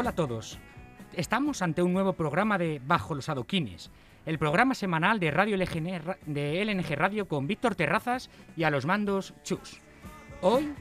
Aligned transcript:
Hola 0.00 0.10
a 0.10 0.14
todos. 0.14 0.58
Estamos 1.12 1.60
ante 1.60 1.82
un 1.82 1.92
nuevo 1.92 2.14
programa 2.14 2.56
de 2.56 2.80
Bajo 2.82 3.14
los 3.14 3.28
Adoquines, 3.28 3.90
el 4.24 4.38
programa 4.38 4.74
semanal 4.74 5.20
de 5.20 5.30
Radio 5.30 5.58
de 5.58 6.64
LNG 6.64 6.94
Radio 6.96 7.28
con 7.28 7.46
Víctor 7.46 7.74
Terrazas 7.74 8.30
y 8.56 8.62
a 8.62 8.70
los 8.70 8.86
mandos 8.86 9.34
Chus. 9.42 9.82
Hoy 10.40 10.72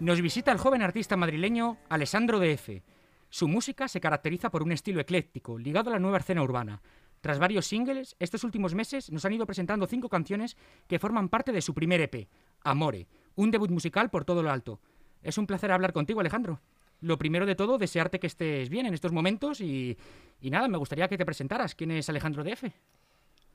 nos 0.00 0.20
visita 0.20 0.50
el 0.50 0.58
joven 0.58 0.82
artista 0.82 1.16
madrileño 1.16 1.76
Alessandro 1.88 2.40
DF. 2.40 2.82
Su 3.28 3.46
música 3.46 3.86
se 3.86 4.00
caracteriza 4.00 4.50
por 4.50 4.64
un 4.64 4.72
estilo 4.72 5.00
ecléctico, 5.00 5.56
ligado 5.56 5.90
a 5.90 5.92
la 5.92 6.00
nueva 6.00 6.18
escena 6.18 6.42
urbana. 6.42 6.82
Tras 7.20 7.38
varios 7.38 7.66
singles, 7.66 8.16
estos 8.18 8.42
últimos 8.42 8.74
meses 8.74 9.12
nos 9.12 9.24
han 9.24 9.32
ido 9.32 9.46
presentando 9.46 9.86
cinco 9.86 10.08
canciones 10.08 10.56
que 10.88 10.98
forman 10.98 11.28
parte 11.28 11.52
de 11.52 11.62
su 11.62 11.72
primer 11.72 12.00
EP, 12.00 12.28
Amore, 12.64 13.06
un 13.36 13.52
debut 13.52 13.70
musical 13.70 14.10
por 14.10 14.24
todo 14.24 14.42
lo 14.42 14.50
alto. 14.50 14.80
Es 15.22 15.38
un 15.38 15.46
placer 15.46 15.70
hablar 15.70 15.92
contigo, 15.92 16.18
Alejandro. 16.18 16.60
Lo 17.00 17.18
primero 17.18 17.46
de 17.46 17.54
todo, 17.54 17.78
desearte 17.78 18.20
que 18.20 18.26
estés 18.26 18.68
bien 18.68 18.86
en 18.86 18.94
estos 18.94 19.12
momentos 19.12 19.60
y, 19.60 19.96
y 20.40 20.50
nada, 20.50 20.68
me 20.68 20.78
gustaría 20.78 21.08
que 21.08 21.16
te 21.16 21.24
presentaras. 21.24 21.74
¿Quién 21.74 21.90
es 21.92 22.08
Alejandro 22.08 22.44
DF? 22.44 22.64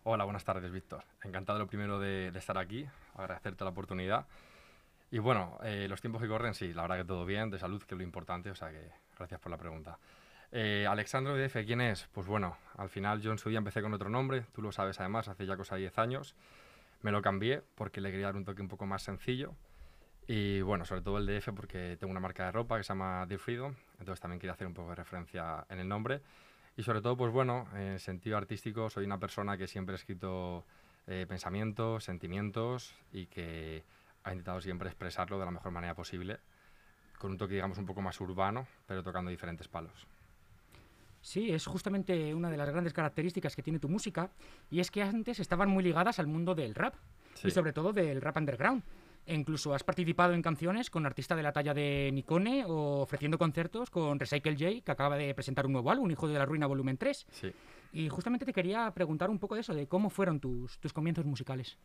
Hola, 0.07 0.23
buenas 0.23 0.43
tardes, 0.43 0.71
Víctor. 0.71 1.03
Encantado 1.23 1.57
lo 1.57 1.65
primero 1.65 1.99
de, 1.99 2.27
estar 2.27 2.59
aquí, 2.59 2.85
agradecerte 3.15 3.63
la 3.63 3.71
oportunidad. 3.71 4.27
Y 5.09 5.17
bueno, 5.17 5.57
eh, 5.63 5.87
los 5.89 5.99
tiempos 5.99 6.21
que 6.21 6.27
corren, 6.27 6.53
sí, 6.53 6.73
la 6.73 6.83
verdad 6.83 6.97
que 6.97 7.05
todo 7.05 7.25
bien, 7.25 7.49
de 7.49 7.57
salud, 7.57 7.81
que 7.81 7.95
es 7.95 7.97
lo 7.97 8.03
importante, 8.03 8.51
o 8.51 8.55
sea 8.55 8.69
que 8.69 8.91
gracias 9.17 9.39
por 9.39 9.51
la 9.51 9.57
pregunta. 9.57 9.97
Eh, 10.51 10.85
Alexandro 10.87 11.35
DF, 11.35 11.65
¿quién 11.65 11.81
es? 11.81 12.07
Pues 12.11 12.27
bueno, 12.27 12.55
al 12.77 12.89
final 12.89 13.19
yo 13.19 13.31
en 13.31 13.39
su 13.39 13.49
día 13.49 13.57
empecé 13.57 13.81
con 13.81 13.95
otro 13.95 14.09
nombre, 14.09 14.45
tú 14.53 14.61
lo 14.61 14.71
sabes 14.71 14.99
además, 14.99 15.27
hace 15.27 15.47
ya 15.47 15.57
cosa 15.57 15.73
de 15.73 15.81
10 15.81 15.97
años. 15.97 16.35
Me 17.01 17.11
lo 17.11 17.23
cambié 17.23 17.63
porque 17.73 17.99
le 17.99 18.11
quería 18.11 18.27
dar 18.27 18.35
un 18.35 18.45
toque 18.45 18.61
un 18.61 18.67
poco 18.67 18.85
más 18.85 19.01
sencillo. 19.01 19.55
Y 20.27 20.61
bueno, 20.61 20.85
sobre 20.85 21.01
todo 21.01 21.17
el 21.19 21.25
DF 21.27 21.49
porque 21.55 21.97
tengo 21.99 22.11
una 22.11 22.19
marca 22.19 22.45
de 22.45 22.51
ropa 22.51 22.77
que 22.77 22.83
se 22.83 22.89
llama 22.89 23.25
Dear 23.27 23.39
Freedom, 23.39 23.73
entonces 23.99 24.19
también 24.19 24.39
quería 24.39 24.53
hacer 24.53 24.65
un 24.67 24.73
poco 24.73 24.89
de 24.89 24.95
referencia 24.95 25.65
en 25.69 25.79
el 25.79 25.87
nombre. 25.87 26.21
Y 26.77 26.83
sobre 26.83 27.01
todo, 27.01 27.15
pues 27.15 27.31
bueno, 27.31 27.67
en 27.73 27.81
el 27.93 27.99
sentido 27.99 28.35
artístico 28.37 28.89
soy 28.89 29.05
una 29.05 29.19
persona 29.19 29.55
que 29.57 29.67
siempre 29.67 29.93
ha 29.93 29.97
escrito 29.97 30.65
eh, 31.07 31.25
pensamientos, 31.29 32.03
sentimientos 32.03 32.93
y 33.13 33.27
que 33.27 33.83
ha 34.23 34.31
intentado 34.31 34.59
siempre 34.61 34.89
expresarlo 34.89 35.37
de 35.39 35.45
la 35.45 35.51
mejor 35.51 35.71
manera 35.71 35.93
posible, 35.93 36.39
con 37.19 37.31
un 37.31 37.37
toque, 37.37 37.53
digamos, 37.53 37.77
un 37.77 37.85
poco 37.85 38.01
más 38.01 38.19
urbano, 38.19 38.67
pero 38.87 39.03
tocando 39.03 39.29
diferentes 39.29 39.67
palos. 39.67 40.07
Sí, 41.21 41.51
es 41.51 41.65
justamente 41.65 42.33
una 42.33 42.49
de 42.49 42.57
las 42.57 42.69
grandes 42.69 42.93
características 42.93 43.55
que 43.55 43.61
tiene 43.63 43.79
tu 43.79 43.89
música 43.89 44.29
y 44.69 44.79
es 44.79 44.91
que 44.91 45.01
antes 45.01 45.39
estaban 45.39 45.69
muy 45.69 45.83
ligadas 45.83 46.19
al 46.19 46.27
mundo 46.27 46.55
del 46.55 46.73
rap 46.75 46.95
Sí. 47.35 47.49
y 47.49 47.51
sobre 47.51 47.73
todo 47.73 47.93
del 47.93 48.21
rap 48.21 48.37
underground. 48.37 48.81
E 49.25 49.33
incluso 49.33 49.73
has 49.73 49.83
participado 49.83 50.33
en 50.33 50.41
canciones 50.41 50.89
con 50.89 51.05
artistas 51.05 51.35
de 51.35 51.43
la 51.43 51.51
talla 51.51 51.73
de 51.73 52.11
Nikone 52.13 52.63
o 52.65 53.01
ofreciendo 53.01 53.39
conciertos 53.39 53.89
con 53.89 54.19
Recycle 54.19 54.53
J, 54.53 54.81
que 54.85 54.91
acaba 54.91 55.17
de 55.17 55.33
presentar 55.33 55.65
un 55.65 55.73
nuevo 55.73 55.89
álbum, 55.89 56.11
Hijo 56.11 56.27
de 56.27 56.37
la 56.37 56.45
Ruina 56.45 56.67
Volumen 56.67 56.97
3. 56.97 57.25
Sí. 57.31 57.51
Y 57.93 58.09
justamente 58.09 58.45
te 58.45 58.53
quería 58.53 58.91
preguntar 58.91 59.29
un 59.29 59.39
poco 59.39 59.55
de 59.55 59.61
eso, 59.61 59.73
de 59.73 59.87
cómo 59.87 60.09
fueron 60.09 60.39
tus, 60.39 60.77
tus 60.79 60.93
comienzos 60.93 61.25
musicales. 61.25 61.77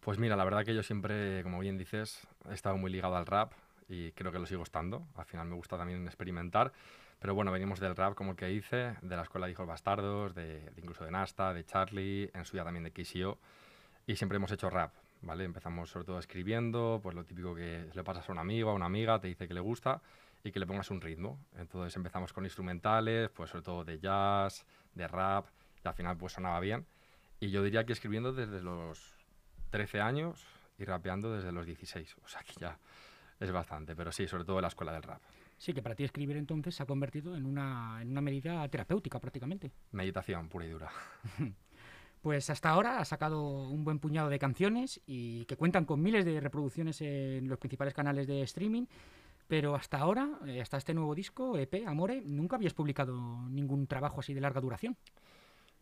Pues 0.00 0.18
mira, 0.18 0.34
la 0.34 0.44
verdad 0.44 0.64
que 0.64 0.74
yo 0.74 0.82
siempre, 0.82 1.42
como 1.42 1.60
bien 1.60 1.76
dices, 1.76 2.26
he 2.50 2.54
estado 2.54 2.76
muy 2.76 2.90
ligado 2.90 3.16
al 3.16 3.26
rap 3.26 3.52
y 3.88 4.12
creo 4.12 4.32
que 4.32 4.38
lo 4.38 4.46
sigo 4.46 4.62
estando. 4.62 5.06
Al 5.14 5.26
final 5.26 5.46
me 5.46 5.54
gusta 5.54 5.76
también 5.76 6.06
experimentar. 6.06 6.72
Pero 7.18 7.34
bueno, 7.34 7.52
venimos 7.52 7.78
del 7.78 7.94
rap, 7.94 8.14
como 8.14 8.32
el 8.32 8.36
que 8.36 8.50
hice, 8.50 8.96
de 9.00 9.16
la 9.16 9.22
escuela 9.22 9.46
de 9.46 9.52
Hijos 9.52 9.66
Bastardos, 9.66 10.34
de, 10.34 10.70
de 10.70 10.80
incluso 10.80 11.04
de 11.04 11.12
Nasta, 11.12 11.54
de 11.54 11.64
Charlie, 11.64 12.30
en 12.34 12.44
su 12.44 12.56
día 12.56 12.64
también 12.64 12.82
de 12.82 12.90
KCO. 12.90 13.38
Y 14.06 14.16
siempre 14.16 14.36
hemos 14.36 14.50
hecho 14.50 14.70
rap, 14.70 14.92
¿vale? 15.22 15.44
Empezamos 15.44 15.90
sobre 15.90 16.04
todo 16.04 16.18
escribiendo, 16.18 17.00
pues 17.02 17.14
lo 17.14 17.24
típico 17.24 17.54
que 17.54 17.88
le 17.92 18.04
pasas 18.04 18.28
a 18.28 18.32
un 18.32 18.38
amigo, 18.38 18.70
a 18.70 18.74
una 18.74 18.86
amiga, 18.86 19.18
te 19.20 19.28
dice 19.28 19.48
que 19.48 19.54
le 19.54 19.60
gusta 19.60 20.02
y 20.44 20.50
que 20.52 20.58
le 20.58 20.66
pongas 20.66 20.90
un 20.90 21.00
ritmo. 21.00 21.38
Entonces 21.56 21.96
empezamos 21.96 22.32
con 22.32 22.44
instrumentales, 22.44 23.30
pues 23.30 23.50
sobre 23.50 23.62
todo 23.62 23.84
de 23.84 23.98
jazz, 23.98 24.66
de 24.94 25.08
rap, 25.08 25.46
y 25.84 25.88
al 25.88 25.94
final 25.94 26.16
pues 26.16 26.32
sonaba 26.32 26.60
bien. 26.60 26.86
Y 27.40 27.50
yo 27.50 27.62
diría 27.62 27.84
que 27.84 27.92
escribiendo 27.92 28.32
desde 28.32 28.60
los 28.60 29.16
13 29.70 30.00
años 30.00 30.44
y 30.78 30.84
rapeando 30.84 31.32
desde 31.32 31.52
los 31.52 31.66
16. 31.66 32.16
O 32.24 32.28
sea 32.28 32.42
que 32.42 32.52
ya 32.60 32.78
es 33.40 33.50
bastante, 33.50 33.96
pero 33.96 34.12
sí, 34.12 34.26
sobre 34.28 34.44
todo 34.44 34.58
en 34.58 34.62
la 34.62 34.68
escuela 34.68 34.92
del 34.92 35.02
rap. 35.02 35.22
Sí, 35.58 35.72
que 35.72 35.82
para 35.82 35.94
ti 35.94 36.04
escribir 36.04 36.36
entonces 36.36 36.74
se 36.74 36.82
ha 36.82 36.86
convertido 36.86 37.36
en 37.36 37.46
una, 37.46 38.00
en 38.02 38.10
una 38.10 38.20
medida 38.20 38.68
terapéutica 38.68 39.20
prácticamente. 39.20 39.70
Meditación 39.92 40.48
pura 40.48 40.66
y 40.66 40.70
dura. 40.70 40.90
Pues 42.22 42.48
hasta 42.50 42.70
ahora 42.70 43.00
has 43.00 43.08
sacado 43.08 43.42
un 43.68 43.82
buen 43.82 43.98
puñado 43.98 44.28
de 44.28 44.38
canciones 44.38 45.00
y 45.06 45.44
que 45.46 45.56
cuentan 45.56 45.84
con 45.84 46.00
miles 46.00 46.24
de 46.24 46.40
reproducciones 46.40 47.00
en 47.00 47.48
los 47.48 47.58
principales 47.58 47.94
canales 47.94 48.28
de 48.28 48.42
streaming, 48.42 48.86
pero 49.48 49.74
hasta 49.74 49.98
ahora, 49.98 50.38
eh, 50.46 50.60
hasta 50.60 50.76
este 50.76 50.94
nuevo 50.94 51.16
disco, 51.16 51.58
EP, 51.58 51.84
Amore, 51.84 52.22
nunca 52.24 52.54
habías 52.54 52.74
publicado 52.74 53.16
ningún 53.50 53.88
trabajo 53.88 54.20
así 54.20 54.34
de 54.34 54.40
larga 54.40 54.60
duración. 54.60 54.96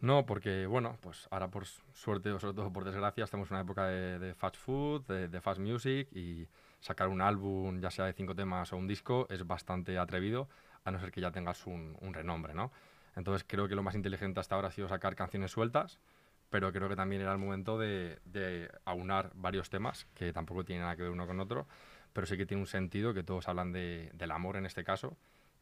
No, 0.01 0.25
porque 0.25 0.65
bueno, 0.65 0.97
pues 1.03 1.29
ahora 1.31 1.51
por 1.51 1.67
suerte 1.67 2.33
o 2.33 2.41
sobre 2.41 2.55
todo 2.55 2.73
por 2.73 2.85
desgracia 2.85 3.25
estamos 3.25 3.51
en 3.51 3.57
una 3.57 3.63
época 3.63 3.87
de, 3.89 4.33
fast 4.33 4.57
food, 4.57 5.03
de, 5.09 5.29
de 5.29 5.41
fast 5.43 5.61
music 5.61 6.09
y 6.11 6.49
sacar 6.81 7.09
un 7.09 7.21
álbum, 7.21 7.83
ya 7.83 7.91
sea 7.91 8.07
de 8.07 8.15
cinco 8.15 8.35
temas 8.35 8.73
o 8.73 8.79
un 8.79 8.89
disco, 8.89 9.27
es 9.29 9.47
bastante 9.47 9.99
atrevido, 9.99 10.49
a 10.85 10.91
no 10.91 10.99
ser 10.99 11.13
que 11.13 11.21
ya 11.21 11.31
tengas 11.33 11.67
un, 11.67 11.99
un 12.01 12.15
renombre, 12.15 12.55
¿no? 12.55 12.73
Entonces 13.15 13.45
creo 13.47 13.69
que 13.69 13.75
lo 13.75 13.83
más 13.83 13.95
inteligente 13.95 14.41
hasta 14.41 14.55
ahora 14.55 14.69
ha 14.69 14.73
sido 14.73 14.89
sacar 14.89 15.15
canciones 15.17 15.51
sueltas, 15.51 16.01
pero 16.51 16.73
creo 16.73 16.89
que 16.89 16.97
también 16.97 17.23
era 17.23 17.33
el 17.33 17.39
momento 17.39 17.79
de, 17.79 18.71
aunar 18.85 19.31
varios 19.35 19.71
temas, 19.71 20.07
que 20.15 20.33
tampoco 20.33 20.65
tienen 20.65 20.83
nada 20.83 20.97
que 20.97 21.03
ver 21.03 21.11
uno 21.11 21.27
con 21.27 21.41
otro, 21.41 21.67
pero 22.13 22.27
sí 22.27 22.37
que 22.37 22.45
tiene 22.45 22.61
un 22.61 22.67
sentido 22.67 23.15
que 23.15 23.23
todos 23.23 23.49
hablan 23.49 23.73
de, 23.73 24.11
del 24.15 24.31
amor 24.33 24.57
en 24.57 24.67
este 24.67 24.85
caso 24.85 25.17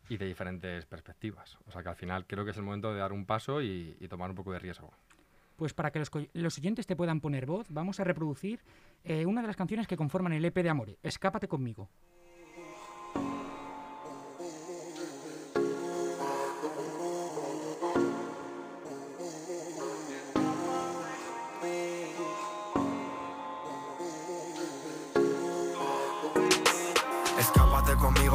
y 0.09 0.17
de 0.17 0.27
diferentes 0.27 0.87
perspectivas. 0.87 1.59
O 1.67 1.71
sea 1.71 1.83
que 1.83 1.91
al 1.91 1.97
final 1.97 2.27
creo 2.27 2.45
que 2.45 2.53
es 2.53 2.57
el 2.57 2.63
momento 2.63 2.93
de 2.93 2.99
dar 2.99 3.13
un 3.13 3.27
paso 3.27 3.61
y, 3.63 3.97
y 4.01 4.09
tomar 4.09 4.31
un 4.31 4.37
poco 4.37 4.53
de 4.53 4.59
riesgo. 4.59 4.91
Pues 5.57 5.75
para 5.75 5.91
que 5.91 5.99
los, 5.99 6.11
los 6.35 6.57
oyentes 6.57 6.87
te 6.87 6.97
puedan 6.97 7.21
poner 7.21 7.45
voz, 7.45 7.67
vamos 7.69 7.99
a 7.99 8.05
reproducir 8.05 8.61
eh, 9.05 9.27
una 9.27 9.41
de 9.41 9.49
las 9.49 9.57
canciones 9.57 9.89
que 9.89 9.97
conforman 9.97 10.33
el 10.33 10.45
EP 10.45 10.55
de 10.55 10.71
Amore, 10.71 10.99
Escápate 11.03 11.49
conmigo. 11.49 11.91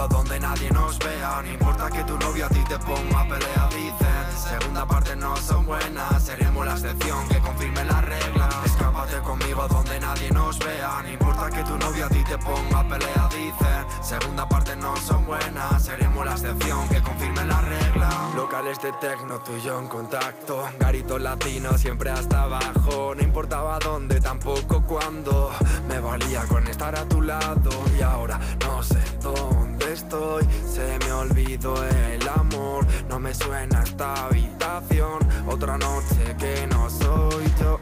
Donde 0.09 0.38
nadie 0.38 0.69
nos 0.72 1.00
vea. 1.00 1.41
No 1.41 1.50
importa 1.50 1.90
que 1.90 2.03
tu 2.03 2.18
novio 2.18 2.46
a 2.46 2.50
ti 2.50 2.62
te 2.68 2.78
ponga 2.80 3.24
pelea 3.24 3.69
Dicen, 3.69 4.59
segunda 4.59 4.86
parte 4.86 5.16
no 5.16 5.36
son 5.38 5.66
buenas 5.66 6.24
Seremos 6.24 6.66
la 6.66 6.74
excepción 6.74 7.28
que 7.30 7.40
confirme 7.40 7.86
la 7.86 8.02
regla. 8.02 8.50
Escápate 8.66 9.19
conmigo 9.19 9.66
donde 9.69 10.00
nadie 10.02 10.30
nos 10.31 10.59
vea. 10.59 11.02
No 11.03 11.09
importa 11.09 11.50
que 11.50 11.63
tu 11.63 11.78
novio 11.78 12.06
a 12.06 12.09
ti 12.09 12.22
te 12.24 12.38
ponga 12.38 12.88
pelea 12.88 13.30
Dicen, 13.30 13.86
segunda 14.02 14.47
parte 14.47 14.75
no 14.75 14.96
son 14.97 15.25
buenas 15.25 15.84
Seremos 15.84 16.25
la 16.25 16.31
excepción 16.34 16.88
que 16.90 17.02
confirme 17.02 17.46
la 17.46 17.62
regla. 17.62 18.09
Locales 18.36 18.81
de 18.81 18.92
tecno, 18.94 19.40
tú 19.40 19.53
y 19.58 19.62
yo 19.62 19.80
en 19.80 19.88
contacto. 19.88 20.68
Garito 20.80 21.18
latino 21.18 21.78
siempre 21.78 22.09
hasta 22.09 22.44
abajo. 22.44 23.16
No 23.16 23.24
importaba 23.24 23.80
dónde, 23.80 24.19
tampoco 24.19 24.84
cuándo. 24.84 25.52
Me 25.88 26.00
valía 26.00 26.42
con 26.48 26.68
estar 26.68 26.94
a 26.95 27.06
tu 27.06 27.22
lado. 27.22 27.72
Y 27.98 28.01
ahora 28.01 28.39
no 28.66 28.83
sé 28.83 29.00
dónde 29.22 29.73
Se 29.95 30.98
me 31.06 31.12
olvidó 31.12 31.75
el 31.86 32.28
amor 32.28 32.84
No 33.07 33.19
me 33.19 33.31
suena 33.31 33.84
esta 33.84 34.25
habitación. 34.25 35.19
Otra 35.48 35.78
noche 35.78 36.36
que 36.40 36.66
no 36.66 36.90
soy 36.90 37.45
yo. 37.60 37.80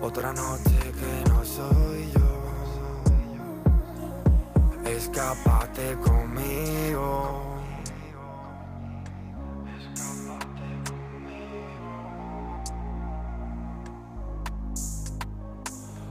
Otra 0.00 0.32
noche 0.32 0.78
que 0.98 1.28
no 1.28 1.44
soy 1.44 2.10
yo. 2.14 2.20
Escápate 4.90 5.98
conmigo 5.98 7.47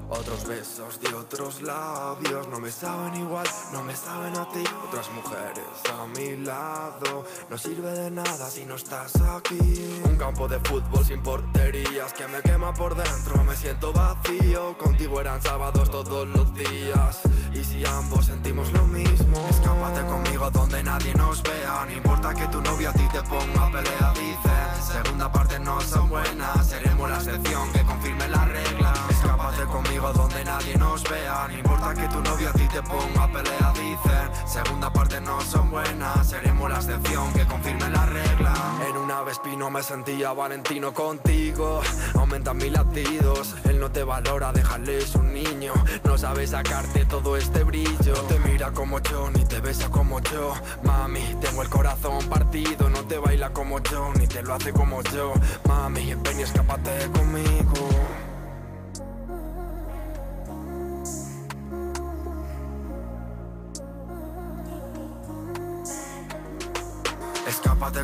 Otros 0.09 0.47
besos 0.47 1.01
de 1.01 1.13
otros 1.13 1.61
labios 1.61 2.47
no 2.47 2.59
me 2.61 2.71
saben 2.71 3.13
igual, 3.15 3.45
no 3.73 3.83
me 3.83 3.93
saben 3.93 4.37
a 4.37 4.47
ti. 4.49 4.63
Otras 4.87 5.11
mujeres 5.11 5.65
a 5.93 6.07
mi 6.07 6.37
lado, 6.37 7.25
no 7.49 7.57
sirve 7.57 7.91
de 7.91 8.11
nada 8.11 8.49
si 8.49 8.65
no 8.65 8.75
estás 8.75 9.13
aquí. 9.21 9.99
Un 10.05 10.15
campo 10.15 10.47
de 10.47 10.59
fútbol 10.61 11.03
sin 11.03 11.21
porterías 11.21 12.13
que 12.13 12.25
me 12.29 12.41
quema 12.41 12.73
por 12.73 12.95
dentro, 12.95 13.43
me 13.43 13.55
siento 13.55 13.91
vacío. 13.91 14.77
Contigo 14.77 15.19
eran 15.19 15.41
sábados 15.41 15.91
todos 15.91 16.25
los 16.25 16.53
días. 16.53 17.19
Y 17.53 17.63
si 17.65 17.85
ambos 17.85 18.27
sentimos 18.27 18.71
lo 18.71 18.85
mismo, 18.87 19.45
escápate 19.49 20.05
conmigo 20.05 20.49
donde 20.51 20.83
nadie 20.83 21.13
nos 21.15 21.43
vea. 21.43 21.85
No 21.85 21.91
importa 21.91 22.33
que 22.33 22.47
tu 22.47 22.61
novio 22.61 22.91
a 22.91 22.93
ti 22.93 23.07
te 23.11 23.21
ponga 23.23 23.71
pelea, 23.71 24.13
dice. 24.13 25.03
Segunda 25.03 25.29
parte 25.29 25.59
no 25.59 25.81
son 25.81 26.07
buenas, 26.07 26.65
seremos 26.65 27.09
la 27.09 27.17
excepción 27.17 27.71
que 27.73 27.83
la 27.83 27.96
donde 29.99 30.43
nadie 30.45 30.75
nos 30.77 31.03
vea. 31.03 31.47
No 31.49 31.57
importa 31.57 31.93
que 31.93 32.07
tu 32.07 32.21
novio 32.21 32.49
a 32.49 32.53
ti 32.53 32.67
te 32.67 32.81
ponga 32.83 33.27
pelea, 33.31 33.73
dice. 33.73 33.87
dicen. 33.89 34.47
Segunda 34.47 34.93
parte 34.93 35.19
no 35.21 35.41
son 35.41 35.71
buenas, 35.71 36.27
seremos 36.27 36.69
la 36.69 36.77
excepción 36.77 37.33
que 37.33 37.45
confirme 37.45 37.89
la 37.89 38.05
regla. 38.05 38.53
En 38.87 38.97
una 38.97 39.21
Vespino 39.21 39.69
me 39.71 39.81
sentía 39.81 40.33
Valentino 40.33 40.93
contigo. 40.93 41.81
Aumentan 42.13 42.57
mis 42.57 42.71
latidos, 42.71 43.55
él 43.65 43.79
no 43.79 43.91
te 43.91 44.03
valora, 44.03 44.51
déjale 44.51 44.99
es 44.99 45.15
un 45.15 45.33
niño. 45.33 45.73
No 46.03 46.17
sabe 46.17 46.45
sacarte 46.45 47.05
todo 47.05 47.35
este 47.35 47.63
brillo. 47.63 48.13
No 48.13 48.21
te 48.23 48.39
mira 48.39 48.71
como 48.71 48.99
yo, 48.99 49.31
ni 49.31 49.43
te 49.45 49.59
besa 49.61 49.89
como 49.89 50.19
yo. 50.21 50.53
Mami, 50.83 51.35
tengo 51.41 51.63
el 51.63 51.69
corazón 51.69 52.23
partido, 52.29 52.89
no 52.89 53.03
te 53.05 53.17
baila 53.17 53.51
como 53.51 53.79
yo, 53.79 54.13
ni 54.13 54.27
te 54.27 54.43
lo 54.43 54.53
hace 54.53 54.71
como 54.71 55.01
yo. 55.03 55.33
Mami, 55.67 56.13
ven 56.13 56.39
y 56.39 56.43
escápate 56.43 57.09
conmigo. 57.11 58.06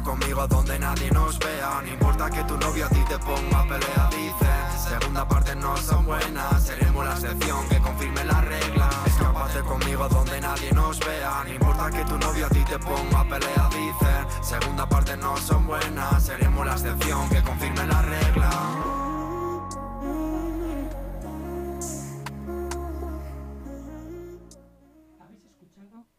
Conmigo 0.04 0.48
donde 0.48 0.78
nadie 0.78 1.10
nos 1.12 1.40
vea. 1.40 1.82
No 1.82 1.88
importa 1.88 2.30
que 2.30 2.44
tu 2.44 2.58
novio 2.58 2.86
a 2.86 2.90
ti 2.90 3.04
te 3.08 3.18
ponga 3.18 3.64
pelea 3.64 4.10
Dicen, 4.12 4.90
segunda 4.90 5.28
parte 5.28 5.56
no 5.56 5.76
son 5.78 6.06
buenas 6.06 6.64
Seremos 6.64 7.06
la 7.06 7.14
excepción 7.14 7.70
que 7.70 7.80
confirme 7.80 8.24
la 8.26 8.42
regla. 8.42 8.90
Escápate 9.06 9.60
conmigo 9.62 10.10
donde 10.10 10.42
nadie 10.42 10.72
nos 10.74 11.00
vea. 11.00 11.44
No 11.46 11.54
importa 11.54 11.90
que 11.90 12.06
tu 12.06 12.18
novio 12.18 12.46
a 12.46 12.50
ti 12.50 12.64
te 12.64 12.78
ponga 12.80 13.24
pelea 13.24 13.70
Dicen, 13.70 14.44
segunda 14.44 14.88
parte 14.88 15.18
no 15.18 15.38
son 15.38 15.66
buenas 15.66 16.24
Seremos 16.24 16.66
la 16.66 16.74
excepción 16.74 17.30
que 17.30 17.42
confirme 17.42 17.88
la 17.88 18.02
regla. 18.02 18.50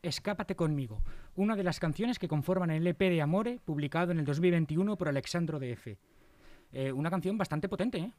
Escápate 0.02 0.54
conmigo, 0.54 1.02
una 1.36 1.56
de 1.56 1.64
las 1.64 1.80
canciones 1.80 2.18
que 2.18 2.28
conforman 2.28 2.70
el 2.70 2.86
EP 2.86 2.98
de 2.98 3.22
Amore, 3.22 3.60
publicado 3.64 4.12
en 4.12 4.18
el 4.18 4.24
2021 4.24 4.96
por 4.96 5.08
Alexandro 5.08 5.58
DF. 5.58 5.96
Eh, 6.72 6.92
una 6.92 7.10
canción 7.10 7.38
bastante 7.38 7.68
potente, 7.68 7.98
¿eh? 7.98 8.12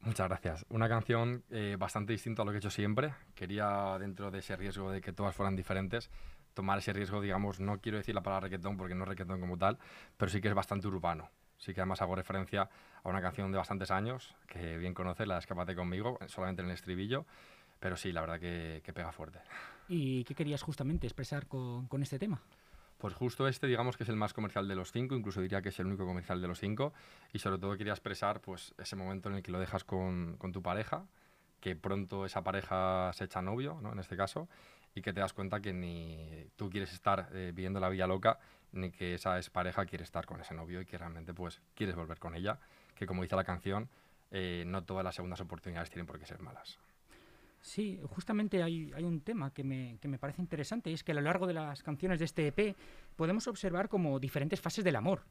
Muchas 0.00 0.28
gracias. 0.28 0.64
Una 0.68 0.88
canción 0.88 1.44
eh, 1.50 1.76
bastante 1.78 2.12
distinta 2.12 2.42
a 2.42 2.44
lo 2.44 2.52
que 2.52 2.58
he 2.58 2.60
hecho 2.60 2.70
siempre. 2.70 3.14
Quería, 3.34 3.96
dentro 3.98 4.30
de 4.30 4.38
ese 4.38 4.56
riesgo 4.56 4.90
de 4.90 5.00
que 5.00 5.12
todas 5.12 5.34
fueran 5.34 5.56
diferentes, 5.56 6.10
tomar 6.54 6.78
ese 6.78 6.92
riesgo, 6.92 7.20
digamos, 7.20 7.60
no 7.60 7.80
quiero 7.80 7.98
decir 7.98 8.14
la 8.14 8.22
palabra 8.22 8.48
reggaetón 8.48 8.76
porque 8.76 8.94
no 8.94 9.04
es 9.04 9.08
reggaetón 9.08 9.40
como 9.40 9.58
tal, 9.58 9.78
pero 10.16 10.30
sí 10.30 10.40
que 10.40 10.48
es 10.48 10.54
bastante 10.54 10.86
urbano. 10.86 11.30
Sí 11.56 11.74
que 11.74 11.80
además 11.80 12.00
hago 12.00 12.14
referencia 12.14 12.70
a 13.02 13.08
una 13.08 13.20
canción 13.20 13.50
de 13.50 13.58
bastantes 13.58 13.90
años, 13.90 14.36
que 14.46 14.78
bien 14.78 14.94
conoces, 14.94 15.26
la 15.26 15.38
Escápate 15.38 15.74
conmigo, 15.74 16.18
solamente 16.26 16.62
en 16.62 16.68
el 16.68 16.74
estribillo, 16.74 17.26
pero 17.80 17.96
sí, 17.96 18.12
la 18.12 18.20
verdad 18.20 18.40
que, 18.40 18.80
que 18.84 18.92
pega 18.92 19.12
fuerte. 19.12 19.40
¿Y 19.88 20.24
qué 20.24 20.34
querías 20.34 20.62
justamente 20.62 21.06
expresar 21.06 21.46
con, 21.46 21.86
con, 21.86 22.02
este 22.02 22.18
tema? 22.18 22.42
Pues 22.98 23.14
justo 23.14 23.46
este, 23.46 23.66
digamos 23.66 23.96
que 23.96 24.02
es 24.02 24.08
el 24.08 24.16
más 24.16 24.32
comercial 24.32 24.66
de 24.68 24.74
los 24.74 24.92
cinco, 24.92 25.14
incluso 25.14 25.40
diría 25.40 25.62
que 25.62 25.68
es 25.70 25.78
el 25.78 25.86
único 25.86 26.04
comercial 26.04 26.40
de 26.40 26.48
los 26.48 26.58
cinco, 26.58 26.92
y 27.32 27.38
sobre 27.38 27.58
todo 27.58 27.76
quería 27.76 27.92
expresar 27.92 28.40
pues 28.40 28.74
ese 28.78 28.96
momento 28.96 29.28
en 29.28 29.36
el 29.36 29.42
que 29.42 29.52
lo 29.52 29.60
dejas 29.60 29.84
con, 29.84 30.36
con 30.36 30.52
tu 30.52 30.62
pareja, 30.62 31.06
que 31.60 31.76
pronto 31.76 32.24
esa 32.26 32.42
pareja 32.42 33.12
se 33.14 33.24
echa 33.24 33.42
novio, 33.42 33.78
¿no? 33.80 33.92
en 33.92 33.98
este 33.98 34.16
caso, 34.16 34.48
y 34.94 35.02
que 35.02 35.12
te 35.12 35.20
das 35.20 35.32
cuenta 35.32 35.60
que 35.60 35.72
ni 35.72 36.46
tú 36.56 36.70
quieres 36.70 36.92
estar 36.92 37.28
eh, 37.32 37.52
viviendo 37.54 37.80
la 37.80 37.88
vida 37.88 38.06
loca, 38.06 38.38
ni 38.72 38.90
que 38.90 39.14
esa 39.14 39.40
pareja 39.52 39.86
quiere 39.86 40.04
estar 40.04 40.26
con 40.26 40.40
ese 40.40 40.54
novio 40.54 40.80
y 40.80 40.84
que 40.84 40.98
realmente 40.98 41.32
pues 41.32 41.60
quieres 41.74 41.96
volver 41.96 42.18
con 42.18 42.34
ella, 42.34 42.58
que 42.94 43.06
como 43.06 43.22
dice 43.22 43.36
la 43.36 43.44
canción, 43.44 43.88
eh, 44.30 44.64
no 44.66 44.84
todas 44.84 45.04
las 45.04 45.14
segundas 45.14 45.40
oportunidades 45.40 45.90
tienen 45.90 46.06
por 46.06 46.18
qué 46.18 46.26
ser 46.26 46.40
malas. 46.42 46.78
Sí, 47.60 48.00
justamente 48.10 48.62
hay, 48.62 48.92
un 49.02 49.20
tema 49.20 49.52
que 49.52 49.64
me, 49.64 49.98
que 50.00 50.08
me, 50.08 50.18
parece 50.18 50.40
interesante 50.40 50.90
y 50.90 50.94
es 50.94 51.02
que 51.02 51.12
a 51.12 51.14
lo 51.14 51.20
largo 51.20 51.46
de 51.46 51.54
las 51.54 51.82
canciones 51.82 52.18
de 52.18 52.24
este 52.24 52.46
EP 52.46 52.76
podemos 53.16 53.46
observar 53.48 53.88
como 53.88 54.18
diferentes 54.18 54.60
fases 54.60 54.84
del 54.84 54.96
amor. 54.96 55.24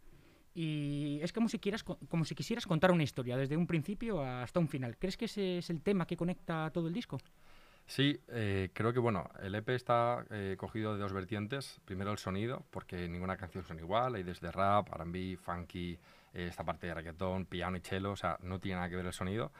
Y 0.53 1.19
es 1.21 1.31
como 1.31 1.49
si, 1.49 1.59
quieras, 1.59 1.83
como 1.83 2.25
si 2.25 2.33
quisieras 2.33 2.65
contar 2.65 2.91
una 2.91 3.03
historia, 3.03 3.37
desde 3.37 3.55
un 3.55 3.67
principio 3.67 4.23
hasta 4.23 4.59
un 4.59 4.67
final. 4.67 4.97
¿Crees 4.97 5.15
que 5.15 5.25
ese 5.25 5.59
es 5.59 5.69
el 5.69 5.81
tema 5.81 6.07
que 6.07 6.17
conecta 6.17 6.71
todo 6.71 6.87
el 6.87 6.93
disco? 6.93 7.19
Sí, 7.85 8.19
eh, 8.27 8.71
creo 8.73 8.91
que 8.91 8.99
bueno, 8.99 9.29
el 9.41 9.55
EP 9.55 9.69
está 9.69 10.25
eh, 10.29 10.55
cogido 10.57 10.93
de 10.93 10.99
dos 10.99 11.13
vertientes. 11.13 11.79
Primero 11.85 12.11
el 12.11 12.17
sonido, 12.17 12.65
porque 12.71 13.07
ninguna 13.07 13.37
canción 13.37 13.63
son 13.63 13.79
igual. 13.79 14.15
Hay 14.15 14.23
desde 14.23 14.51
rap, 14.51 14.89
RB, 14.89 15.37
funky, 15.37 15.97
esta 16.45 16.63
parte 16.63 16.87
de 16.87 16.93
reggaetón, 16.93 17.45
piano 17.45 17.77
y 17.77 17.79
cello, 17.81 18.11
o 18.11 18.15
sea, 18.15 18.37
no 18.41 18.59
tiene 18.59 18.75
nada 18.77 18.89
que 18.89 18.95
ver 18.95 19.05
el 19.05 19.13
sonido. 19.13 19.51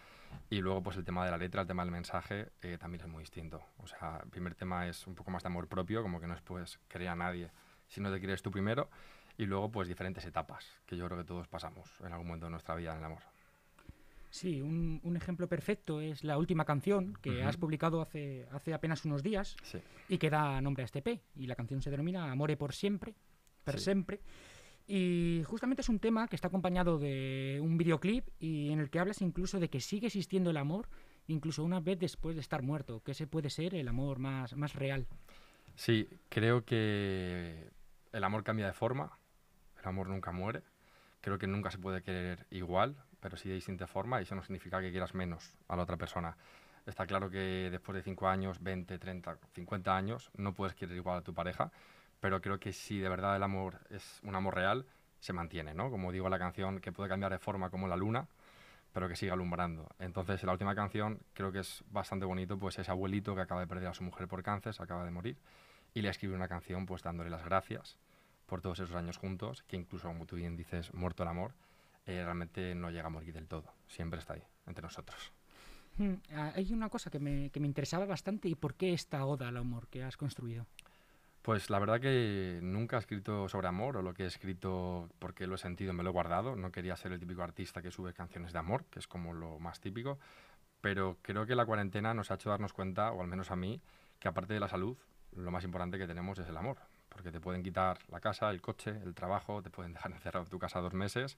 Y 0.49 0.59
luego, 0.59 0.83
pues 0.83 0.97
el 0.97 1.05
tema 1.05 1.25
de 1.25 1.31
la 1.31 1.37
letra, 1.37 1.61
el 1.61 1.67
tema 1.67 1.83
del 1.83 1.91
mensaje, 1.91 2.49
eh, 2.61 2.77
también 2.77 3.01
es 3.01 3.07
muy 3.07 3.21
distinto. 3.21 3.61
O 3.77 3.87
sea, 3.87 4.19
el 4.23 4.29
primer 4.29 4.55
tema 4.55 4.87
es 4.87 5.07
un 5.07 5.15
poco 5.15 5.31
más 5.31 5.43
de 5.43 5.47
amor 5.47 5.67
propio, 5.67 6.01
como 6.01 6.19
que 6.19 6.27
no 6.27 6.33
es 6.33 6.41
pues 6.41 6.79
querer 6.87 7.09
a 7.09 7.15
nadie 7.15 7.49
si 7.87 8.01
no 8.01 8.11
te 8.11 8.19
quieres 8.19 8.41
tú 8.41 8.51
primero. 8.51 8.89
Y 9.37 9.45
luego, 9.45 9.71
pues 9.71 9.87
diferentes 9.87 10.25
etapas, 10.25 10.65
que 10.85 10.97
yo 10.97 11.05
creo 11.05 11.17
que 11.17 11.23
todos 11.23 11.47
pasamos 11.47 11.89
en 12.01 12.11
algún 12.11 12.27
momento 12.27 12.47
de 12.47 12.51
nuestra 12.51 12.75
vida 12.75 12.91
en 12.91 12.99
el 12.99 13.05
amor. 13.05 13.21
Sí, 14.29 14.61
un, 14.61 14.99
un 15.03 15.15
ejemplo 15.15 15.47
perfecto 15.47 16.01
es 16.01 16.23
la 16.23 16.37
última 16.37 16.65
canción 16.65 17.13
que 17.21 17.29
uh 17.29 17.33
-huh. 17.33 17.47
has 17.47 17.57
publicado 17.57 18.01
hace, 18.01 18.45
hace 18.51 18.73
apenas 18.73 19.05
unos 19.05 19.23
días 19.23 19.55
sí. 19.63 19.79
y 20.09 20.17
que 20.17 20.29
da 20.29 20.59
nombre 20.59 20.83
a 20.83 20.85
este 20.85 21.01
P. 21.01 21.21
Y 21.35 21.47
la 21.47 21.55
canción 21.55 21.81
se 21.81 21.89
denomina 21.89 22.29
Amore 22.31 22.57
por 22.57 22.73
siempre, 22.73 23.15
per 23.63 23.77
sí. 23.77 23.85
siempre. 23.85 24.19
Y 24.87 25.43
justamente 25.45 25.81
es 25.81 25.89
un 25.89 25.99
tema 25.99 26.29
que 26.29 26.37
está 26.37 26.47
acompañado 26.47 26.97
de 26.97 27.59
un 27.61 27.77
videoclip 27.77 28.25
y 28.39 28.71
en 28.71 28.79
el 28.79 28.89
que 28.89 28.99
hablas 28.99 29.21
incluso 29.21 29.59
de 29.59 29.69
que 29.69 29.81
sigue 29.81 30.07
existiendo 30.07 30.49
el 30.49 30.57
amor, 30.57 30.87
incluso 31.27 31.63
una 31.65 31.81
vez 31.81 31.99
después 31.99 32.35
de 32.35 32.41
estar 32.41 32.63
muerto, 32.63 33.03
que 33.03 33.11
ese 33.11 33.27
puede 33.27 33.49
ser 33.49 33.75
el 33.75 33.89
amor 33.89 34.17
más, 34.19 34.55
más 34.55 34.75
real. 34.75 35.05
Sí, 35.75 36.07
creo 36.29 36.63
que 36.63 37.69
el 38.13 38.23
amor 38.23 38.45
cambia 38.45 38.65
de 38.65 38.73
forma, 38.73 39.19
el 39.81 39.87
amor 39.89 40.07
nunca 40.07 40.31
muere, 40.31 40.63
creo 41.19 41.37
que 41.37 41.47
nunca 41.47 41.69
se 41.69 41.79
puede 41.79 42.01
querer 42.01 42.47
igual, 42.49 42.95
pero 43.19 43.35
sí 43.35 43.49
de 43.49 43.55
distinta 43.55 43.87
forma 43.87 44.21
y 44.21 44.23
eso 44.23 44.35
no 44.35 44.43
significa 44.43 44.79
que 44.79 44.89
quieras 44.89 45.13
menos 45.13 45.53
a 45.67 45.75
la 45.75 45.83
otra 45.83 45.97
persona. 45.97 46.37
Está 46.85 47.05
claro 47.05 47.29
que 47.29 47.67
después 47.69 47.97
de 47.97 48.03
5 48.03 48.29
años, 48.29 48.63
20, 48.63 48.97
30, 48.97 49.37
50 49.53 49.97
años, 49.97 50.31
no 50.37 50.53
puedes 50.53 50.73
querer 50.73 50.95
igual 50.95 51.17
a 51.17 51.21
tu 51.21 51.33
pareja, 51.33 51.73
pero 52.19 52.41
creo 52.41 52.59
que 52.59 52.73
si 52.73 52.99
de 52.99 53.09
verdad 53.09 53.35
el 53.35 53.43
amor 53.43 53.79
es 53.89 54.19
un 54.23 54.35
amor 54.35 54.55
real, 54.55 54.85
se 55.19 55.33
mantiene, 55.33 55.73
¿no? 55.73 55.89
Como 55.89 56.11
digo 56.11 56.29
la 56.29 56.39
canción, 56.39 56.79
que 56.79 56.91
puede 56.91 57.09
cambiar 57.09 57.31
de 57.31 57.39
forma 57.39 57.69
como 57.69 57.87
la 57.87 57.95
luna, 57.95 58.27
pero 58.93 59.07
que 59.07 59.15
sigue 59.15 59.31
alumbrando. 59.31 59.89
Entonces, 59.99 60.43
la 60.43 60.51
última 60.51 60.75
canción 60.75 61.19
creo 61.33 61.51
que 61.51 61.59
es 61.59 61.83
bastante 61.89 62.25
bonito, 62.25 62.57
pues 62.57 62.79
ese 62.79 62.89
abuelito 62.91 63.35
que 63.35 63.41
acaba 63.41 63.61
de 63.61 63.67
perder 63.67 63.89
a 63.89 63.93
su 63.93 64.03
mujer 64.03 64.27
por 64.27 64.43
cáncer, 64.43 64.73
se 64.73 64.83
acaba 64.83 65.05
de 65.05 65.11
morir, 65.11 65.37
y 65.93 66.01
le 66.01 66.09
escribe 66.09 66.35
una 66.35 66.47
canción 66.47 66.85
pues 66.85 67.03
dándole 67.03 67.29
las 67.29 67.43
gracias 67.43 67.97
por 68.45 68.61
todos 68.61 68.79
esos 68.79 68.95
años 68.95 69.17
juntos, 69.17 69.63
que 69.63 69.75
incluso 69.75 70.07
como 70.07 70.25
tú 70.25 70.35
bien 70.35 70.55
dices, 70.55 70.93
muerto 70.93 71.23
el 71.23 71.29
amor, 71.29 71.53
eh, 72.05 72.23
realmente 72.23 72.73
no 72.75 72.89
llega 72.89 73.07
a 73.07 73.09
morir 73.09 73.33
del 73.33 73.47
todo, 73.47 73.73
siempre 73.87 74.19
está 74.19 74.33
ahí, 74.33 74.43
entre 74.65 74.83
nosotros. 74.83 75.33
Hmm, 75.97 76.13
hay 76.55 76.71
una 76.71 76.89
cosa 76.89 77.09
que 77.09 77.19
me, 77.19 77.49
que 77.49 77.59
me 77.59 77.67
interesaba 77.67 78.05
bastante, 78.05 78.47
¿y 78.47 78.55
por 78.55 78.75
qué 78.75 78.93
esta 78.93 79.25
oda 79.25 79.47
al 79.47 79.57
amor 79.57 79.87
que 79.87 80.03
has 80.03 80.15
construido? 80.15 80.65
Pues 81.47 81.69
la 81.69 81.79
verdad 81.79 82.01
que 82.01 82.59
nunca 82.61 82.97
he 82.97 82.99
escrito 82.99 83.47
sobre 83.47 83.69
amor, 83.69 83.95
o 83.95 84.01
lo 84.01 84.13
que 84.13 84.23
he 84.23 84.25
escrito 84.25 85.07
porque 85.17 85.47
lo 85.47 85.55
he 85.55 85.57
sentido 85.57 85.93
me 85.93 86.03
lo 86.03 86.09
he 86.09 86.11
guardado. 86.11 86.57
No 86.57 86.73
quería 86.73 86.97
ser 86.97 87.13
el 87.13 87.21
típico 87.21 87.41
artista 87.41 87.81
que 87.81 87.89
sube 87.89 88.13
canciones 88.13 88.51
de 88.51 88.59
amor, 88.59 88.83
que 88.89 88.99
es 88.99 89.07
como 89.07 89.31
lo 89.31 89.57
más 89.57 89.79
típico. 89.79 90.19
Pero 90.81 91.19
creo 91.21 91.45
que 91.45 91.55
la 91.55 91.65
cuarentena 91.65 92.13
nos 92.13 92.31
ha 92.31 92.33
hecho 92.33 92.49
darnos 92.49 92.73
cuenta, 92.73 93.13
o 93.13 93.21
al 93.21 93.27
menos 93.27 93.49
a 93.49 93.55
mí, 93.55 93.79
que 94.19 94.27
aparte 94.27 94.55
de 94.55 94.59
la 94.59 94.67
salud, 94.67 94.97
lo 95.37 95.49
más 95.49 95.63
importante 95.63 95.97
que 95.97 96.05
tenemos 96.05 96.37
es 96.37 96.49
el 96.49 96.57
amor. 96.57 96.79
Porque 97.07 97.31
te 97.31 97.39
pueden 97.39 97.63
quitar 97.63 97.97
la 98.09 98.19
casa, 98.19 98.49
el 98.49 98.61
coche, 98.61 98.99
el 99.05 99.15
trabajo, 99.15 99.61
te 99.61 99.69
pueden 99.69 99.93
dejar 99.93 100.11
encerrado 100.11 100.43
en 100.43 100.49
tu 100.49 100.59
casa 100.59 100.81
dos 100.81 100.93
meses. 100.93 101.37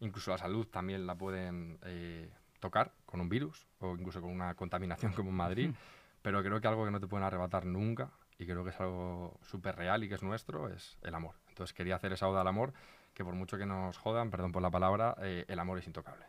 Incluso 0.00 0.32
la 0.32 0.38
salud 0.38 0.66
también 0.66 1.06
la 1.06 1.14
pueden 1.14 1.78
eh, 1.84 2.28
tocar 2.58 2.90
con 3.06 3.20
un 3.20 3.28
virus 3.28 3.68
o 3.78 3.94
incluso 3.94 4.20
con 4.20 4.32
una 4.32 4.56
contaminación 4.56 5.12
como 5.12 5.30
en 5.30 5.36
Madrid. 5.36 5.70
Pero 6.22 6.42
creo 6.42 6.60
que 6.60 6.66
algo 6.66 6.84
que 6.84 6.90
no 6.90 6.98
te 6.98 7.06
pueden 7.06 7.24
arrebatar 7.24 7.66
nunca 7.66 8.10
y 8.38 8.46
creo 8.46 8.64
que 8.64 8.70
es 8.70 8.80
algo 8.80 9.38
súper 9.42 9.76
real 9.76 10.04
y 10.04 10.08
que 10.08 10.14
es 10.14 10.22
nuestro, 10.22 10.68
es 10.68 10.98
el 11.02 11.14
amor. 11.14 11.34
Entonces 11.48 11.74
quería 11.74 11.96
hacer 11.96 12.12
esa 12.12 12.28
oda 12.28 12.40
al 12.40 12.48
amor, 12.48 12.72
que 13.14 13.24
por 13.24 13.34
mucho 13.34 13.56
que 13.56 13.66
nos 13.66 13.98
jodan, 13.98 14.30
perdón 14.30 14.52
por 14.52 14.62
la 14.62 14.70
palabra, 14.70 15.16
eh, 15.22 15.44
el 15.48 15.58
amor 15.58 15.78
es 15.78 15.86
intocable. 15.86 16.24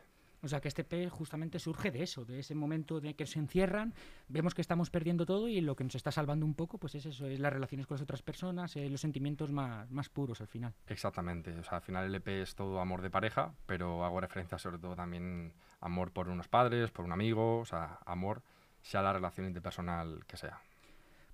O 0.45 0.47
sea 0.47 0.61
que 0.61 0.67
este 0.67 0.83
P 0.83 1.09
justamente 1.09 1.57
surge 1.57 1.89
de 1.89 2.03
eso, 2.03 2.23
de 2.23 2.37
ese 2.37 2.53
momento 2.53 3.01
de 3.01 3.15
que 3.15 3.25
se 3.25 3.39
encierran, 3.39 3.95
vemos 4.27 4.53
que 4.53 4.61
estamos 4.61 4.91
perdiendo 4.91 5.25
todo 5.25 5.47
y 5.47 5.59
lo 5.59 5.75
que 5.75 5.83
nos 5.83 5.95
está 5.95 6.11
salvando 6.11 6.45
un 6.45 6.53
poco, 6.53 6.77
pues 6.77 6.93
es 6.93 7.07
eso, 7.07 7.25
es 7.25 7.39
las 7.39 7.51
relaciones 7.51 7.87
con 7.87 7.95
las 7.95 8.03
otras 8.03 8.21
personas, 8.21 8.75
eh, 8.75 8.87
los 8.87 9.01
sentimientos 9.01 9.51
más, 9.51 9.89
más 9.89 10.07
puros 10.09 10.41
al 10.41 10.47
final. 10.47 10.75
Exactamente, 10.85 11.57
o 11.57 11.63
sea, 11.63 11.77
al 11.77 11.81
final 11.81 12.05
el 12.05 12.13
EP 12.13 12.27
es 12.27 12.53
todo 12.53 12.79
amor 12.79 13.01
de 13.01 13.09
pareja, 13.09 13.55
pero 13.65 14.05
hago 14.05 14.21
referencia 14.21 14.59
sobre 14.59 14.77
todo 14.77 14.95
también 14.95 15.51
amor 15.81 16.11
por 16.11 16.29
unos 16.29 16.47
padres, 16.47 16.91
por 16.91 17.05
un 17.05 17.11
amigo, 17.11 17.57
o 17.57 17.65
sea, 17.65 17.97
amor 18.05 18.43
sea 18.83 19.01
la 19.01 19.13
relación 19.13 19.47
interpersonal 19.47 20.25
que 20.27 20.37
sea. 20.37 20.61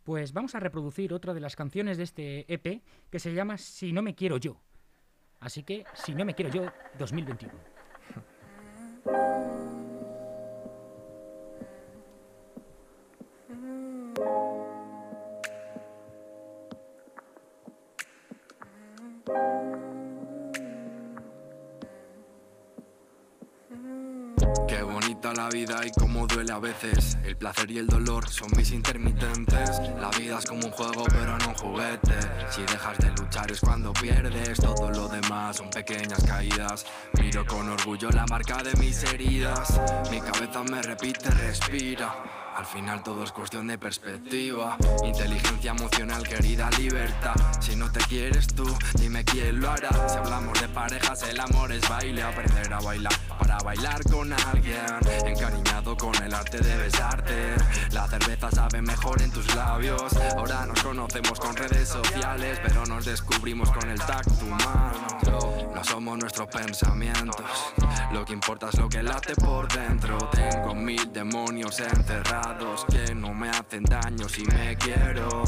Pues 0.03 0.33
vamos 0.33 0.55
a 0.55 0.59
reproducir 0.59 1.13
otra 1.13 1.33
de 1.33 1.39
las 1.39 1.55
canciones 1.55 1.97
de 1.97 2.03
este 2.03 2.53
EP 2.53 2.81
que 3.09 3.19
se 3.19 3.33
llama 3.33 3.57
Si 3.57 3.93
no 3.93 4.01
me 4.01 4.15
quiero 4.15 4.37
yo. 4.37 4.61
Así 5.39 5.63
que, 5.63 5.85
Si 5.93 6.13
no 6.13 6.25
me 6.25 6.35
quiero 6.35 6.51
yo, 6.51 6.71
2021. 6.97 7.70
La 25.33 25.49
vida 25.49 25.85
y 25.85 25.91
cómo 25.91 26.27
duele 26.27 26.51
a 26.51 26.59
veces. 26.59 27.17
El 27.23 27.37
placer 27.37 27.69
y 27.71 27.77
el 27.77 27.87
dolor 27.87 28.27
son 28.29 28.49
mis 28.57 28.71
intermitentes. 28.71 29.79
La 29.99 30.09
vida 30.17 30.39
es 30.39 30.45
como 30.45 30.65
un 30.65 30.71
juego, 30.71 31.03
pero 31.09 31.37
no 31.37 31.49
un 31.49 31.55
juguete. 31.55 32.19
Si 32.49 32.61
dejas 32.61 32.97
de 32.99 33.11
luchar 33.11 33.51
es 33.51 33.59
cuando 33.59 33.93
pierdes. 33.93 34.59
Todo 34.59 34.89
lo 34.91 35.07
demás 35.07 35.57
son 35.57 35.69
pequeñas 35.69 36.23
caídas. 36.23 36.85
Miro 37.19 37.45
con 37.45 37.69
orgullo 37.69 38.09
la 38.09 38.25
marca 38.27 38.63
de 38.63 38.73
mis 38.75 39.03
heridas. 39.03 39.79
Mi 40.09 40.19
cabeza 40.19 40.63
me 40.63 40.81
repite, 40.81 41.29
respira. 41.29 42.40
Al 42.61 42.67
final 42.67 43.01
todo 43.01 43.23
es 43.23 43.31
cuestión 43.31 43.65
de 43.65 43.79
perspectiva. 43.79 44.77
Inteligencia 45.03 45.71
emocional, 45.71 46.21
querida 46.21 46.69
libertad. 46.77 47.33
Si 47.59 47.75
no 47.75 47.91
te 47.91 47.99
quieres 48.01 48.45
tú, 48.53 48.63
dime 48.99 49.25
quién 49.25 49.59
lo 49.59 49.71
hará. 49.71 49.89
Si 50.07 50.15
hablamos 50.15 50.61
de 50.61 50.67
parejas, 50.67 51.23
el 51.23 51.39
amor 51.39 51.71
es 51.71 51.89
baile. 51.89 52.21
Aprender 52.21 52.71
a 52.71 52.79
bailar 52.79 53.13
para 53.39 53.57
bailar 53.63 54.03
con 54.03 54.31
alguien. 54.31 54.85
Encariñado 55.25 55.97
con 55.97 56.13
el 56.23 56.35
arte 56.35 56.59
de 56.59 56.77
besarte. 56.77 57.55
La 57.93 58.07
cerveza 58.07 58.51
sabe 58.51 58.79
mejor 58.83 59.19
en 59.23 59.31
tus 59.31 59.55
labios. 59.55 60.15
Ahora 60.37 60.67
nos 60.67 60.83
conocemos 60.83 61.39
con 61.39 61.55
redes 61.55 61.89
sociales, 61.89 62.59
pero 62.61 62.85
nos 62.85 63.05
descubrimos 63.05 63.71
con 63.71 63.89
el 63.89 63.97
tacto 63.97 64.45
humano. 64.45 65.07
No 65.73 65.83
somos 65.83 66.15
nuestros 66.19 66.47
pensamientos. 66.47 67.73
Lo 68.11 68.23
que 68.23 68.33
importa 68.33 68.69
es 68.69 68.77
lo 68.77 68.87
que 68.87 69.01
late 69.01 69.33
por 69.35 69.67
dentro. 69.67 70.17
Tengo 70.29 70.75
mil 70.75 71.11
demonios 71.11 71.79
encerrados 71.79 72.50
que 72.89 73.15
no 73.15 73.33
me 73.33 73.49
hacen 73.49 73.83
daño 73.83 74.27
si 74.27 74.43
me 74.45 74.75
quiero. 74.75 75.43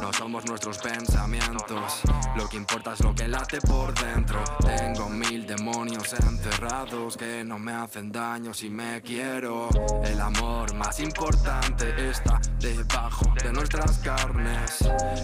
No 0.00 0.10
somos 0.12 0.46
nuestros 0.46 0.78
pensamientos, 0.78 2.00
lo 2.34 2.48
que 2.48 2.56
importa 2.56 2.94
es 2.94 3.00
lo 3.00 3.14
que 3.14 3.28
late 3.28 3.60
por 3.60 3.92
dentro. 3.94 4.42
Tengo 4.64 5.08
mil 5.10 5.46
demonios 5.46 6.14
encerrados 6.14 7.16
que 7.16 7.44
no 7.44 7.58
me 7.58 7.72
hacen 7.72 8.10
daño 8.10 8.54
si 8.54 8.70
me 8.70 9.02
quiero. 9.02 9.68
El 10.02 10.18
amor 10.18 10.74
más 10.74 10.98
importante 11.00 12.08
está 12.08 12.40
debajo 12.58 13.34
de 13.42 13.52
nuestras 13.52 13.98
carnes. 13.98 14.80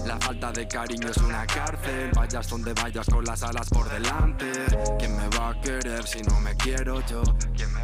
La 0.06 0.18
falta 0.18 0.52
de 0.52 0.68
cariño 0.68 1.08
es 1.08 1.16
una 1.16 1.46
cárcel, 1.46 2.10
vayas 2.14 2.48
donde 2.48 2.74
vayas 2.74 3.06
con 3.08 3.24
las 3.24 3.42
alas 3.42 3.70
por 3.70 3.88
delante. 3.88 4.52
¿Quién 4.98 5.16
me 5.16 5.28
va 5.38 5.50
a 5.50 5.60
querer 5.60 6.06
si 6.06 6.20
no 6.22 6.38
me 6.40 6.54
quiero 6.56 7.00
yo? 7.06 7.22
¿Quién 7.56 7.72
me 7.72 7.81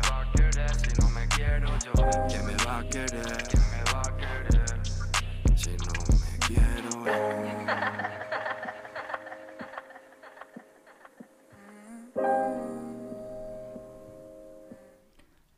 quiero 1.58 1.78
yo? 1.78 1.92
¿Quién 2.28 2.46
me 2.46 2.54
va 2.64 2.78
a 2.78 2.88
querer? 2.88 3.08
¿Quién 3.48 3.62
me 3.70 3.82
va 3.92 4.00
a 4.00 4.16
querer 4.16 4.80
si 5.56 5.70
no 5.70 5.92
me 6.14 6.38
quiero 6.46 6.90
yo? 7.04 7.12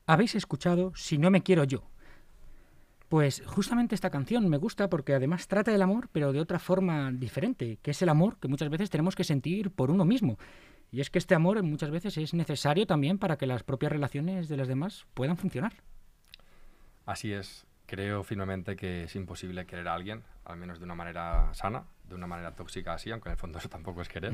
Habéis 0.06 0.34
escuchado 0.34 0.92
Si 0.96 1.18
no 1.18 1.30
me 1.30 1.42
quiero 1.42 1.64
yo. 1.64 1.82
Pues 3.08 3.42
justamente 3.44 3.94
esta 3.96 4.10
canción 4.10 4.48
me 4.48 4.56
gusta 4.56 4.88
porque 4.88 5.14
además 5.14 5.48
trata 5.48 5.72
del 5.72 5.82
amor, 5.82 6.08
pero 6.12 6.32
de 6.32 6.40
otra 6.40 6.60
forma 6.60 7.10
diferente, 7.10 7.78
que 7.82 7.90
es 7.90 8.02
el 8.02 8.08
amor 8.08 8.38
que 8.38 8.46
muchas 8.46 8.70
veces 8.70 8.88
tenemos 8.88 9.16
que 9.16 9.24
sentir 9.24 9.72
por 9.72 9.90
uno 9.90 10.04
mismo. 10.04 10.38
Y 10.92 11.00
es 11.00 11.10
que 11.10 11.18
este 11.18 11.34
amor 11.34 11.60
muchas 11.64 11.90
veces 11.90 12.16
es 12.18 12.34
necesario 12.34 12.86
también 12.86 13.18
para 13.18 13.36
que 13.36 13.46
las 13.46 13.64
propias 13.64 13.92
relaciones 13.92 14.48
de 14.48 14.56
las 14.56 14.68
demás 14.68 15.06
puedan 15.14 15.36
funcionar. 15.36 15.72
Así 17.10 17.32
es. 17.32 17.66
Creo 17.86 18.22
firmemente 18.22 18.76
que 18.76 19.02
es 19.02 19.16
imposible 19.16 19.66
querer 19.66 19.88
a 19.88 19.94
alguien, 19.94 20.22
al 20.44 20.56
menos 20.56 20.78
de 20.78 20.84
una 20.84 20.94
manera 20.94 21.52
sana, 21.54 21.82
de 22.04 22.14
una 22.14 22.28
manera 22.28 22.54
tóxica 22.54 22.94
así, 22.94 23.10
aunque 23.10 23.30
en 23.30 23.32
el 23.32 23.36
fondo 23.36 23.58
eso 23.58 23.68
tampoco 23.68 24.00
es 24.00 24.08
querer, 24.08 24.32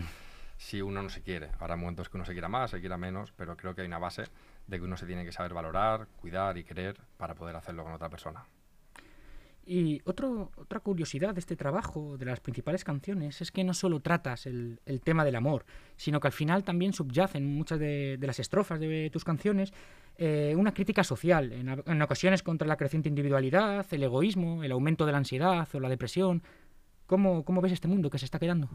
si 0.58 0.82
uno 0.82 1.02
no 1.02 1.08
se 1.08 1.22
quiere. 1.22 1.48
Habrá 1.58 1.76
momentos 1.76 2.10
que 2.10 2.18
uno 2.18 2.26
se 2.26 2.32
quiera 2.32 2.50
más, 2.50 2.72
se 2.72 2.80
quiera 2.80 2.98
menos, 2.98 3.32
pero 3.32 3.56
creo 3.56 3.74
que 3.74 3.80
hay 3.80 3.86
una 3.86 3.98
base 3.98 4.24
de 4.66 4.78
que 4.78 4.84
uno 4.84 4.98
se 4.98 5.06
tiene 5.06 5.24
que 5.24 5.32
saber 5.32 5.54
valorar, 5.54 6.06
cuidar 6.20 6.58
y 6.58 6.64
querer 6.64 7.00
para 7.16 7.34
poder 7.34 7.56
hacerlo 7.56 7.82
con 7.82 7.94
otra 7.94 8.10
persona. 8.10 8.44
Y 9.68 10.00
otro, 10.04 10.52
otra 10.56 10.78
curiosidad 10.78 11.34
de 11.34 11.40
este 11.40 11.56
trabajo, 11.56 12.16
de 12.16 12.24
las 12.24 12.38
principales 12.38 12.84
canciones, 12.84 13.40
es 13.40 13.50
que 13.50 13.64
no 13.64 13.74
solo 13.74 13.98
tratas 14.00 14.46
el, 14.46 14.80
el 14.86 15.00
tema 15.00 15.24
del 15.24 15.34
amor, 15.34 15.66
sino 15.96 16.20
que 16.20 16.28
al 16.28 16.32
final 16.32 16.62
también 16.62 16.92
subyacen 16.92 17.44
muchas 17.44 17.80
de, 17.80 18.16
de 18.16 18.26
las 18.26 18.38
estrofas 18.38 18.78
de 18.78 19.10
tus 19.10 19.24
canciones 19.24 19.72
eh, 20.18 20.54
una 20.56 20.72
crítica 20.72 21.04
social, 21.04 21.52
en, 21.52 22.02
ocasiones 22.02 22.42
contra 22.42 22.66
la 22.66 22.76
creciente 22.76 23.08
individualidad, 23.08 23.86
el 23.90 24.02
egoísmo, 24.02 24.64
el 24.64 24.72
aumento 24.72 25.04
de 25.04 25.12
la 25.12 25.18
ansiedad 25.18 25.68
o 25.74 25.80
la 25.80 25.90
depresión. 25.90 26.42
¿Cómo, 27.06 27.44
cómo 27.44 27.60
ves 27.60 27.72
este 27.72 27.86
mundo 27.86 28.08
que 28.08 28.18
se 28.18 28.24
está 28.24 28.38
quedando? 28.38 28.70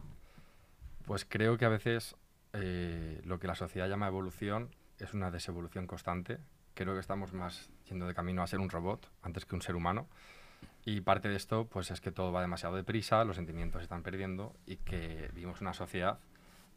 Pues 1.04 1.24
creo 1.24 1.58
que 1.58 1.64
a 1.64 1.68
veces 1.68 2.14
eh, 2.52 3.20
lo 3.24 3.40
que 3.40 3.48
la 3.48 3.56
sociedad 3.56 3.88
llama 3.88 4.06
evolución 4.06 4.70
es 5.00 5.14
una 5.14 5.32
desevolución 5.32 5.88
constante. 5.88 6.38
Creo 6.74 6.94
que 6.94 7.00
estamos 7.00 7.32
más 7.32 7.70
yendo 7.88 8.06
de 8.06 8.14
camino 8.14 8.42
a 8.42 8.46
ser 8.46 8.60
un 8.60 8.70
robot 8.70 9.10
antes 9.22 9.44
que 9.44 9.56
un 9.56 9.62
ser 9.62 9.74
humano. 9.74 10.06
Y 10.84 11.00
parte 11.00 11.28
de 11.28 11.36
esto 11.36 11.66
pues 11.66 11.90
es 11.90 12.00
que 12.00 12.10
todo 12.10 12.32
va 12.32 12.40
demasiado 12.40 12.74
deprisa, 12.74 13.24
los 13.24 13.36
sentimientos 13.36 13.80
se 13.80 13.84
están 13.84 14.02
perdiendo 14.02 14.56
y 14.66 14.76
que 14.78 15.30
vivimos 15.32 15.60
una 15.60 15.74
sociedad 15.74 16.18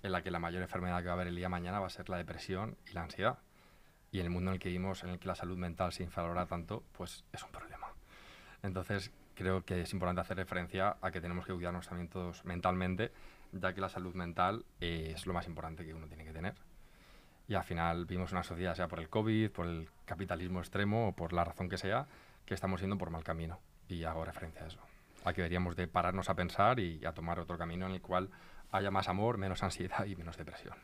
en 0.03 0.11
la 0.11 0.21
que 0.21 0.29
la 0.29 0.37
mayor 0.37 0.61
enfermedad 0.61 0.99
que 0.99 1.05
va 1.05 1.13
a 1.13 1.15
haber 1.15 1.27
el 1.27 1.35
día 1.35 1.45
de 1.45 1.49
mañana 1.49 1.79
va 1.79 1.87
a 1.87 1.89
ser 1.89 2.09
la 2.09 2.17
depresión 2.17 2.77
y 2.87 2.93
la 2.93 3.01
ansiedad. 3.01 3.39
Y 4.11 4.19
en 4.19 4.25
el 4.25 4.31
mundo 4.31 4.51
en 4.51 4.55
el 4.55 4.59
que 4.59 4.69
vivimos, 4.69 5.03
en 5.03 5.09
el 5.09 5.19
que 5.19 5.27
la 5.27 5.33
salud 5.33 5.57
mental 5.57 5.91
se 5.91 6.03
infravalora 6.03 6.45
tanto, 6.45 6.83
pues 6.91 7.23
es 7.33 7.43
un 7.43 7.51
problema. 7.51 7.87
Entonces 8.61 9.11
creo 9.33 9.65
que 9.65 9.81
es 9.81 9.91
importante 9.93 10.21
hacer 10.21 10.37
referencia 10.37 10.97
a 11.01 11.09
que 11.09 11.19
tenemos 11.19 11.47
que 11.47 11.53
cuidarnos 11.53 11.87
también 11.87 12.07
todos 12.07 12.45
mentalmente, 12.45 13.11
ya 13.53 13.73
que 13.73 13.81
la 13.81 13.89
salud 13.89 14.13
mental 14.13 14.65
es 14.79 15.25
lo 15.25 15.33
más 15.33 15.47
importante 15.47 15.83
que 15.83 15.95
uno 15.95 16.07
tiene 16.07 16.25
que 16.25 16.31
tener. 16.31 16.53
Y 17.47 17.55
al 17.55 17.63
final 17.63 18.05
vivimos 18.05 18.31
una 18.31 18.43
sociedad, 18.43 18.75
sea 18.75 18.87
por 18.87 18.99
el 18.99 19.09
COVID, 19.09 19.49
por 19.49 19.65
el 19.65 19.89
capitalismo 20.05 20.59
extremo 20.59 21.07
o 21.07 21.11
por 21.13 21.33
la 21.33 21.43
razón 21.43 21.69
que 21.69 21.77
sea, 21.77 22.07
que 22.45 22.53
estamos 22.53 22.81
yendo 22.81 22.99
por 22.99 23.09
mal 23.09 23.23
camino 23.23 23.59
y 23.89 24.03
hago 24.03 24.25
referencia 24.25 24.63
a 24.63 24.67
eso. 24.67 24.79
A 25.23 25.33
que 25.33 25.41
deberíamos 25.41 25.75
de 25.75 25.87
pararnos 25.87 26.29
a 26.29 26.35
pensar 26.35 26.79
y 26.79 27.03
a 27.05 27.13
tomar 27.13 27.39
otro 27.39 27.57
camino 27.57 27.87
en 27.87 27.93
el 27.93 28.01
cual 28.01 28.29
haya 28.71 28.91
más 28.91 29.07
amor, 29.09 29.37
menos 29.37 29.63
ansiedad 29.63 30.05
y 30.05 30.15
menos 30.15 30.37
depresión. 30.37 30.75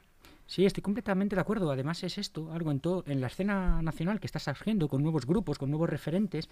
Sí, 0.48 0.66
estoy 0.66 0.84
completamente 0.84 1.36
de 1.36 1.42
acuerdo. 1.42 1.72
Además 1.72 2.04
es 2.04 2.18
esto, 2.18 2.52
algo 2.52 2.72
en, 2.72 2.80
todo, 2.80 3.04
en 3.08 3.22
la 3.22 3.28
escena 3.28 3.82
nacional 3.82 4.20
que 4.20 4.28
está 4.28 4.40
surgiendo 4.40 4.90
con 4.90 5.02
nuevos 5.02 5.26
grupos, 5.26 5.58
con 5.58 5.70
nuevos 5.70 5.90
referentes. 5.90 6.50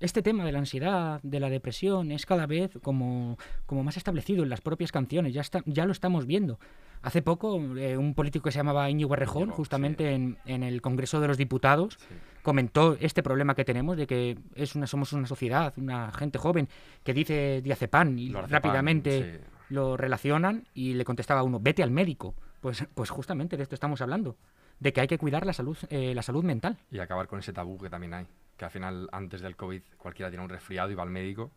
Este 0.00 0.22
tema 0.22 0.46
de 0.46 0.52
la 0.52 0.60
ansiedad, 0.60 1.20
de 1.22 1.40
la 1.40 1.50
depresión, 1.50 2.10
es 2.10 2.24
cada 2.24 2.46
vez 2.46 2.72
como, 2.82 3.38
como 3.66 3.84
más 3.84 3.98
establecido 3.98 4.42
en 4.42 4.48
las 4.48 4.62
propias 4.62 4.92
canciones. 4.92 5.34
Ya, 5.34 5.42
está, 5.42 5.62
ya 5.66 5.84
lo 5.84 5.92
estamos 5.92 6.24
viendo. 6.24 6.58
Hace 7.02 7.20
poco, 7.20 7.60
eh, 7.76 7.98
un 7.98 8.14
político 8.14 8.44
que 8.44 8.52
se 8.52 8.58
llamaba 8.58 8.88
Íñigo 8.88 9.12
Errejón, 9.12 9.50
justamente 9.50 10.08
sí. 10.08 10.14
en, 10.14 10.38
en, 10.46 10.62
el 10.62 10.80
Congreso 10.80 11.20
de 11.20 11.28
los 11.28 11.36
Diputados, 11.36 11.98
sí. 11.98 12.14
comentó 12.42 12.96
este 12.98 13.22
problema 13.22 13.54
que 13.54 13.66
tenemos 13.66 13.98
de 13.98 14.06
que 14.06 14.38
es 14.54 14.74
una, 14.74 14.86
somos 14.86 15.12
una 15.12 15.26
sociedad, 15.26 15.74
una 15.76 16.12
gente 16.12 16.38
joven 16.38 16.68
que 17.04 17.12
dice 17.12 17.60
diazepam 17.62 18.18
y 18.18 18.30
lo 18.30 18.46
rápidamente 18.46 19.38
sí. 19.38 19.44
lo 19.68 19.98
relacionan 19.98 20.66
y 20.72 20.94
le 20.94 21.04
contestaba 21.04 21.40
a 21.40 21.42
uno, 21.42 21.60
vete 21.60 21.82
al 21.82 21.90
médico. 21.90 22.34
Pues, 22.60 22.86
pues 22.94 23.10
justamente 23.10 23.56
de 23.56 23.62
esto 23.62 23.74
estamos 23.74 24.00
hablando, 24.00 24.36
de 24.78 24.92
que 24.92 25.00
hay 25.00 25.08
que 25.08 25.18
cuidar 25.18 25.46
la 25.46 25.52
salud, 25.52 25.76
eh, 25.88 26.14
la 26.14 26.22
salud 26.22 26.44
mental. 26.44 26.78
Y 26.90 26.98
acabar 26.98 27.26
con 27.26 27.38
ese 27.38 27.52
tabú 27.54 27.78
que 27.78 27.88
también 27.88 28.12
hay, 28.12 28.26
que 28.60 28.66
al 28.66 28.70
final 28.70 29.08
antes 29.10 29.40
del 29.40 29.56
COVID 29.56 29.80
cualquiera 29.96 30.28
tiene 30.28 30.44
un 30.44 30.50
resfriado 30.50 30.90
y 30.90 30.94
va 30.94 31.02
al 31.02 31.08
médico 31.08 31.50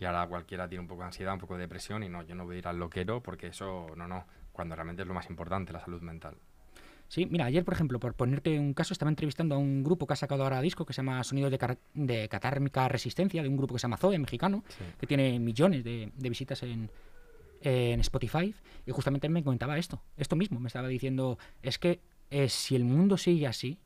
y 0.00 0.06
ahora 0.06 0.26
cualquiera 0.26 0.66
tiene 0.66 0.80
un 0.80 0.88
poco 0.88 1.02
de 1.02 1.08
ansiedad, 1.08 1.34
un 1.34 1.40
poco 1.40 1.56
de 1.56 1.60
depresión 1.60 2.02
y 2.02 2.08
no, 2.08 2.22
yo 2.22 2.34
no 2.34 2.46
voy 2.46 2.56
a 2.56 2.58
ir 2.60 2.68
al 2.68 2.78
loquero 2.78 3.22
porque 3.22 3.48
eso, 3.48 3.88
no, 3.96 4.08
no, 4.08 4.24
cuando 4.50 4.74
realmente 4.74 5.02
es 5.02 5.08
lo 5.08 5.12
más 5.12 5.28
importante, 5.28 5.74
la 5.74 5.80
salud 5.80 6.00
mental. 6.00 6.38
Sí, 7.06 7.26
mira, 7.26 7.44
ayer, 7.44 7.66
por 7.66 7.74
ejemplo, 7.74 8.00
por 8.00 8.14
ponerte 8.14 8.58
un 8.58 8.72
caso, 8.72 8.94
estaba 8.94 9.10
entrevistando 9.10 9.56
a 9.56 9.58
un 9.58 9.84
grupo 9.84 10.06
que 10.06 10.14
ha 10.14 10.16
sacado 10.16 10.42
ahora 10.42 10.62
disco 10.62 10.86
que 10.86 10.94
se 10.94 11.02
llama 11.02 11.22
Sonido 11.22 11.50
de, 11.50 11.58
Car 11.58 11.76
de 11.92 12.30
Catármica 12.30 12.88
Resistencia, 12.88 13.42
de 13.42 13.48
un 13.50 13.58
grupo 13.58 13.74
que 13.74 13.80
se 13.80 13.84
llama 13.84 13.98
Zoe, 13.98 14.18
mexicano, 14.18 14.64
sí. 14.68 14.84
que 14.98 15.06
tiene 15.06 15.38
millones 15.38 15.84
de, 15.84 16.12
de 16.16 16.28
visitas 16.30 16.62
en, 16.62 16.90
en 17.60 18.00
Spotify, 18.00 18.54
y 18.86 18.90
justamente 18.90 19.28
me 19.28 19.44
comentaba 19.44 19.76
esto, 19.76 20.02
esto 20.16 20.34
mismo, 20.34 20.60
me 20.60 20.68
estaba 20.68 20.88
diciendo, 20.88 21.38
es 21.60 21.78
que 21.78 22.00
eh, 22.30 22.48
si 22.48 22.74
el 22.74 22.84
mundo 22.84 23.18
sigue 23.18 23.46
así, 23.46 23.78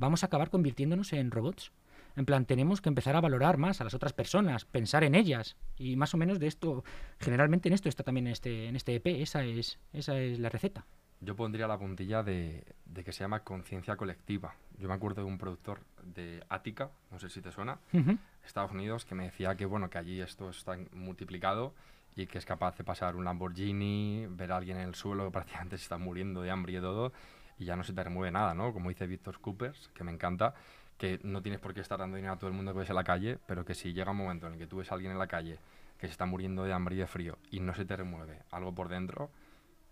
vamos 0.00 0.24
a 0.24 0.26
acabar 0.26 0.50
convirtiéndonos 0.50 1.12
en 1.12 1.30
robots. 1.30 1.70
En 2.18 2.26
plan, 2.26 2.46
tenemos 2.46 2.80
que 2.80 2.88
empezar 2.88 3.14
a 3.14 3.20
valorar 3.20 3.58
más 3.58 3.80
a 3.80 3.84
las 3.84 3.94
otras 3.94 4.12
personas, 4.12 4.64
pensar 4.64 5.04
en 5.04 5.14
ellas. 5.14 5.56
Y 5.76 5.94
más 5.94 6.14
o 6.14 6.16
menos 6.16 6.40
de 6.40 6.48
esto, 6.48 6.82
generalmente 7.20 7.68
en 7.68 7.74
esto 7.74 7.88
está 7.88 8.02
también 8.02 8.26
en 8.26 8.32
este, 8.32 8.66
en 8.66 8.74
este 8.74 8.96
EP, 8.96 9.06
esa 9.06 9.44
es, 9.44 9.78
esa 9.92 10.18
es 10.18 10.40
la 10.40 10.48
receta. 10.48 10.84
Yo 11.20 11.36
pondría 11.36 11.68
la 11.68 11.78
puntilla 11.78 12.24
de, 12.24 12.64
de 12.86 13.04
que 13.04 13.12
se 13.12 13.20
llama 13.20 13.44
conciencia 13.44 13.96
colectiva. 13.96 14.56
Yo 14.78 14.88
me 14.88 14.94
acuerdo 14.94 15.22
de 15.22 15.28
un 15.28 15.38
productor 15.38 15.78
de 16.02 16.42
Ática, 16.48 16.90
no 17.12 17.20
sé 17.20 17.28
si 17.28 17.40
te 17.40 17.52
suena, 17.52 17.78
uh 17.92 17.98
-huh. 17.98 18.18
Estados 18.44 18.72
Unidos, 18.72 19.04
que 19.04 19.14
me 19.14 19.24
decía 19.24 19.54
que 19.56 19.66
bueno, 19.66 19.88
que 19.88 19.98
allí 19.98 20.20
esto 20.20 20.50
está 20.50 20.76
multiplicado 20.92 21.72
y 22.16 22.26
que 22.26 22.38
es 22.38 22.44
capaz 22.44 22.76
de 22.76 22.82
pasar 22.82 23.14
un 23.14 23.24
Lamborghini, 23.24 24.26
ver 24.28 24.50
a 24.50 24.56
alguien 24.56 24.78
en 24.78 24.88
el 24.88 24.96
suelo 24.96 25.26
que 25.26 25.30
prácticamente 25.30 25.78
se 25.78 25.84
está 25.84 25.98
muriendo 25.98 26.42
de 26.42 26.50
hambre 26.50 26.72
y 26.72 26.80
todo, 26.80 27.12
y 27.58 27.64
ya 27.64 27.76
no 27.76 27.84
se 27.84 27.92
te 27.92 28.02
remueve 28.02 28.32
nada, 28.32 28.54
¿no? 28.54 28.72
Como 28.72 28.88
dice 28.88 29.06
Víctor 29.06 29.40
Coopers, 29.40 29.88
que 29.94 30.02
me 30.02 30.10
encanta, 30.10 30.54
que 30.98 31.20
no 31.22 31.40
tienes 31.40 31.60
por 31.60 31.72
qué 31.72 31.80
estar 31.80 31.98
dando 31.98 32.16
dinero 32.16 32.34
a 32.34 32.38
todo 32.38 32.50
el 32.50 32.56
mundo 32.56 32.72
que 32.72 32.80
ves 32.80 32.90
en 32.90 32.96
la 32.96 33.04
calle, 33.04 33.38
pero 33.46 33.64
que 33.64 33.74
si 33.74 33.92
llega 33.92 34.10
un 34.10 34.16
momento 34.18 34.46
en 34.46 34.54
el 34.54 34.58
que 34.58 34.66
tú 34.66 34.78
ves 34.78 34.90
a 34.90 34.94
alguien 34.94 35.12
en 35.12 35.18
la 35.18 35.28
calle 35.28 35.58
que 35.96 36.06
se 36.06 36.12
está 36.12 36.26
muriendo 36.26 36.64
de 36.64 36.72
hambre 36.72 36.96
y 36.96 36.98
de 36.98 37.06
frío 37.06 37.38
y 37.50 37.60
no 37.60 37.74
se 37.74 37.84
te 37.84 37.96
remueve 37.96 38.42
algo 38.50 38.74
por 38.74 38.88
dentro, 38.88 39.30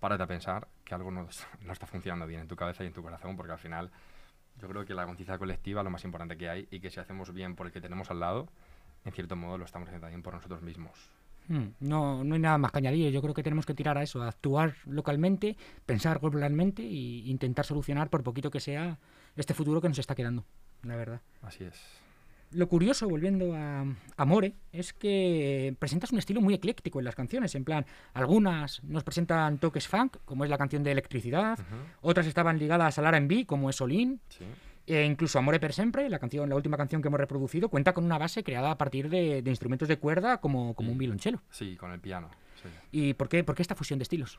párate 0.01 0.25
a 0.25 0.27
pensar 0.27 0.69
que 0.85 0.95
algo 0.95 1.11
no, 1.11 1.29
no 1.65 1.73
está 1.73 1.87
funcionando 1.87 2.27
bien 2.27 2.43
en 2.43 2.49
tu 2.49 2.57
cabeza 2.57 2.85
y 2.85 2.89
en 2.89 2.93
tu 2.93 3.03
corazón, 3.03 3.37
porque 3.37 3.53
al 3.53 3.59
final 3.59 3.91
Yo 4.61 4.69
creo 4.69 4.85
que 4.85 4.95
la 4.95 5.05
conciencia 5.05 5.39
colectiva 5.39 5.81
es 5.81 5.85
lo 5.85 5.91
más 5.91 6.05
importante 6.05 6.37
que 6.37 6.49
hay 6.49 6.69
y 6.71 6.81
que 6.81 6.91
si 6.91 6.99
hacemos 7.01 7.33
bien 7.33 7.55
por 7.55 7.67
el 7.67 7.73
que 7.73 7.81
tenemos 7.81 8.11
al 8.11 8.21
lado, 8.21 8.49
en 9.05 9.13
cierto 9.13 9.37
modo 9.37 9.59
lo 9.59 9.65
estamos 9.65 9.89
haciendo 9.89 10.07
también 10.07 10.23
por 10.23 10.35
nosotros 10.35 10.63
mismos. 10.63 11.11
Hmm, 11.49 11.69
no, 11.79 12.25
no 12.25 12.35
hay 12.35 12.41
nada 12.41 12.59
más 12.59 12.73
que 12.73 12.79
añadir. 12.79 13.13
Yo 13.13 13.23
creo 13.23 13.35
que 13.35 13.43
tenemos 13.43 13.67
que 13.67 13.75
tirar 13.75 13.97
a 13.99 14.03
eso, 14.03 14.23
a 14.23 14.29
actuar 14.29 14.75
localmente, 14.87 15.57
pensar 15.85 16.19
globalmente 16.19 16.83
e 16.83 17.29
intentar 17.29 17.65
solucionar, 17.65 18.11
por 18.11 18.25
poquito 18.25 18.51
que 18.51 18.61
sea, 18.61 18.99
este 19.37 19.55
futuro 19.55 19.81
que 19.81 19.89
nos 19.89 19.99
está 19.99 20.15
quedando, 20.15 20.45
la 20.87 20.97
verdad. 20.97 21.21
Así 21.43 21.64
es. 21.64 21.75
Lo 22.52 22.69
curioso, 22.69 23.09
volviendo 23.09 23.55
a 23.57 23.85
Amore, 24.16 24.55
es 24.73 24.93
que 24.93 25.75
presentas 25.81 26.12
un 26.12 26.19
estilo 26.19 26.40
muy 26.40 26.55
ecléctico 26.55 27.00
en 27.00 27.05
las 27.05 27.16
canciones. 27.16 27.55
En 27.57 27.64
plan, 27.64 27.85
algunas 28.14 28.83
nos 28.85 29.02
presentan 29.02 29.59
toques 29.59 29.88
funk, 29.88 30.19
como 30.25 30.45
es 30.45 30.50
la 30.50 30.57
canción 30.57 30.85
de 30.85 30.93
Electricidad, 30.93 31.59
otras 32.02 32.26
estaban 32.26 32.59
ligadas 32.59 32.99
al 32.99 33.07
R&B, 33.07 33.47
como 33.47 33.69
es 33.69 33.76
Solín. 33.76 34.21
Sí. 34.28 34.45
E 34.87 35.05
incluso 35.05 35.40
Amore 35.40 35.59
per 35.59 35.73
Sempre, 35.73 36.09
la 36.09 36.21
canción, 36.21 36.49
la 36.49 36.55
última 36.55 36.76
canción 36.76 37.02
que 37.02 37.09
hemos 37.09 37.19
reproducido, 37.19 37.69
cuenta 37.69 37.93
con 37.93 38.05
una 38.05 38.19
base 38.19 38.45
creada 38.45 38.71
a 38.71 38.78
partir 38.78 39.11
de, 39.11 39.43
de 39.43 39.50
instrumentos 39.50 39.88
de 39.88 39.99
cuerda 39.99 40.38
como, 40.40 40.75
como 40.75 40.93
un 40.93 40.99
violonchelo. 40.99 41.43
Sí, 41.50 41.75
con 41.76 41.90
el 41.90 41.99
piano. 41.99 42.31
sí. 42.62 42.69
¿Y 42.93 43.14
por 43.14 43.28
qué, 43.28 43.43
por 43.43 43.57
qué 43.57 43.62
esta 43.62 43.75
fusión 43.75 43.99
de 43.99 44.05
estilos? 44.05 44.38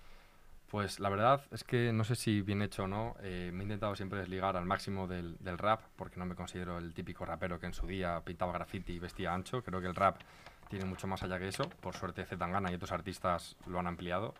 Pues 0.69 0.99
la 0.99 1.09
verdad 1.09 1.45
es 1.51 1.63
que 1.63 1.93
no 1.93 2.03
sé 2.03 2.15
si 2.15 2.41
bien 2.41 2.61
hecho 2.61 2.83
o 2.83 2.87
no, 2.87 3.15
eh, 3.21 3.51
me 3.53 3.61
he 3.61 3.63
intentado 3.63 3.95
siempre 3.95 4.19
desligar 4.19 4.57
al 4.57 4.65
máximo 4.65 5.07
del, 5.07 5.37
del 5.39 5.57
rap, 5.57 5.81
porque 5.95 6.19
no 6.19 6.25
me 6.25 6.35
considero 6.35 6.77
el 6.77 6.93
típico 6.93 7.25
rapero 7.25 7.59
que 7.59 7.67
en 7.67 7.73
su 7.73 7.87
día 7.87 8.21
pintaba 8.25 8.51
graffiti 8.51 8.93
y 8.93 8.99
vestía 8.99 9.33
ancho. 9.33 9.63
Creo 9.63 9.79
que 9.79 9.87
el 9.87 9.95
rap 9.95 10.21
tiene 10.69 10.85
mucho 10.85 11.07
más 11.07 11.23
allá 11.23 11.39
que 11.39 11.47
eso. 11.47 11.69
Por 11.81 11.95
suerte 11.95 12.25
Zetangana 12.25 12.69
y 12.71 12.75
otros 12.75 12.91
artistas 12.91 13.55
lo 13.65 13.79
han 13.79 13.87
ampliado. 13.87 14.35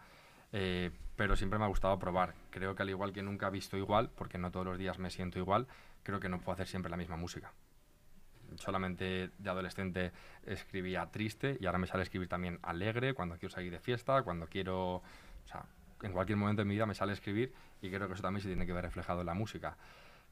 Eh, 0.51 0.91
pero 1.15 1.35
siempre 1.35 1.59
me 1.59 1.65
ha 1.65 1.69
gustado 1.69 1.97
probar. 1.99 2.33
Creo 2.49 2.75
que 2.75 2.83
al 2.83 2.89
igual 2.89 3.13
que 3.13 3.21
nunca 3.21 3.47
he 3.47 3.51
visto 3.51 3.77
igual, 3.77 4.09
porque 4.15 4.37
no 4.37 4.51
todos 4.51 4.65
los 4.65 4.77
días 4.77 4.99
me 4.99 5.09
siento 5.09 5.39
igual, 5.39 5.67
creo 6.03 6.19
que 6.19 6.29
no 6.29 6.39
puedo 6.39 6.53
hacer 6.53 6.67
siempre 6.67 6.89
la 6.89 6.97
misma 6.97 7.17
música. 7.17 7.51
Solamente 8.55 9.31
de 9.37 9.49
adolescente 9.49 10.11
escribía 10.45 11.05
triste 11.11 11.57
y 11.59 11.65
ahora 11.65 11.79
me 11.79 11.87
sale 11.87 12.03
escribir 12.03 12.29
también 12.29 12.59
alegre 12.61 13.13
cuando 13.13 13.37
quiero 13.37 13.53
salir 13.53 13.71
de 13.71 13.79
fiesta, 13.79 14.21
cuando 14.23 14.47
quiero... 14.47 14.95
O 14.95 15.49
sea, 15.49 15.65
en 16.01 16.11
cualquier 16.11 16.37
momento 16.37 16.61
de 16.61 16.65
mi 16.65 16.75
vida 16.75 16.85
me 16.85 16.95
sale 16.95 17.13
escribir 17.13 17.53
y 17.81 17.89
creo 17.89 18.07
que 18.07 18.13
eso 18.13 18.23
también 18.23 18.41
se 18.41 18.47
tiene 18.47 18.65
que 18.65 18.73
ver 18.73 18.83
reflejado 18.83 19.21
en 19.21 19.25
la 19.25 19.33
música. 19.33 19.77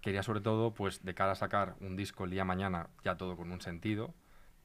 Quería 0.01 0.24
sobre 0.24 0.41
todo, 0.41 0.74
pues 0.74 1.03
de 1.03 1.13
cara 1.13 1.31
a 1.31 1.36
sacar 1.36 1.75
un 1.79 1.95
disco 1.95 2.25
el 2.25 2.31
día 2.31 2.45
mañana, 2.45 2.89
ya 3.03 3.15
todo 3.15 3.36
con 3.36 3.51
un 3.51 3.62
sentido, 3.62 4.13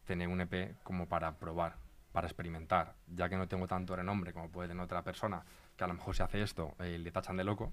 tener 0.05 0.29
un 0.29 0.41
EP 0.41 0.77
como 0.83 1.09
para 1.09 1.37
probar, 1.37 1.77
para 2.13 2.27
experimentar, 2.27 2.95
ya 3.09 3.29
que 3.29 3.37
no 3.37 3.49
tengo 3.49 3.67
tanto 3.67 3.97
renombre 3.97 4.33
como 4.33 4.51
puede 4.51 4.69
tener 4.69 4.83
otra 4.83 5.03
persona, 5.03 5.43
que 5.77 5.85
a 5.85 5.87
lo 5.87 5.95
mejor 5.95 6.15
si 6.15 6.23
hace 6.23 6.43
esto 6.43 6.75
eh, 6.81 6.99
le 6.99 7.11
tachan 7.11 7.37
de 7.37 7.45
loco, 7.45 7.73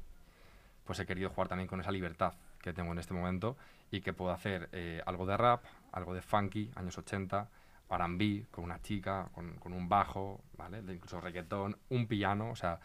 pues 0.85 0.99
he 0.99 1.05
querido 1.05 1.29
jugar 1.29 1.49
también 1.49 1.67
con 1.67 1.81
esa 1.81 1.91
libertad 1.91 2.33
que 2.61 2.73
tengo 2.73 2.91
en 2.93 2.99
este 2.99 3.13
momento 3.13 3.57
y 3.91 4.01
que 4.01 4.13
puedo 4.13 4.31
hacer 4.31 4.69
eh, 4.71 5.01
algo 5.05 5.25
de 5.25 5.35
rap, 5.35 5.63
algo 5.91 6.13
de 6.13 6.21
funky, 6.21 6.71
años 6.75 6.97
80, 6.97 7.49
R&B, 7.89 8.45
con 8.51 8.63
una 8.63 8.81
chica, 8.81 9.29
con, 9.33 9.55
con 9.55 9.73
un 9.73 9.89
bajo, 9.89 10.41
¿vale? 10.57 10.81
De 10.81 10.93
incluso 10.93 11.21
reggaetón, 11.21 11.77
un 11.89 12.07
piano, 12.07 12.51
o 12.51 12.55
sea, 12.55 12.79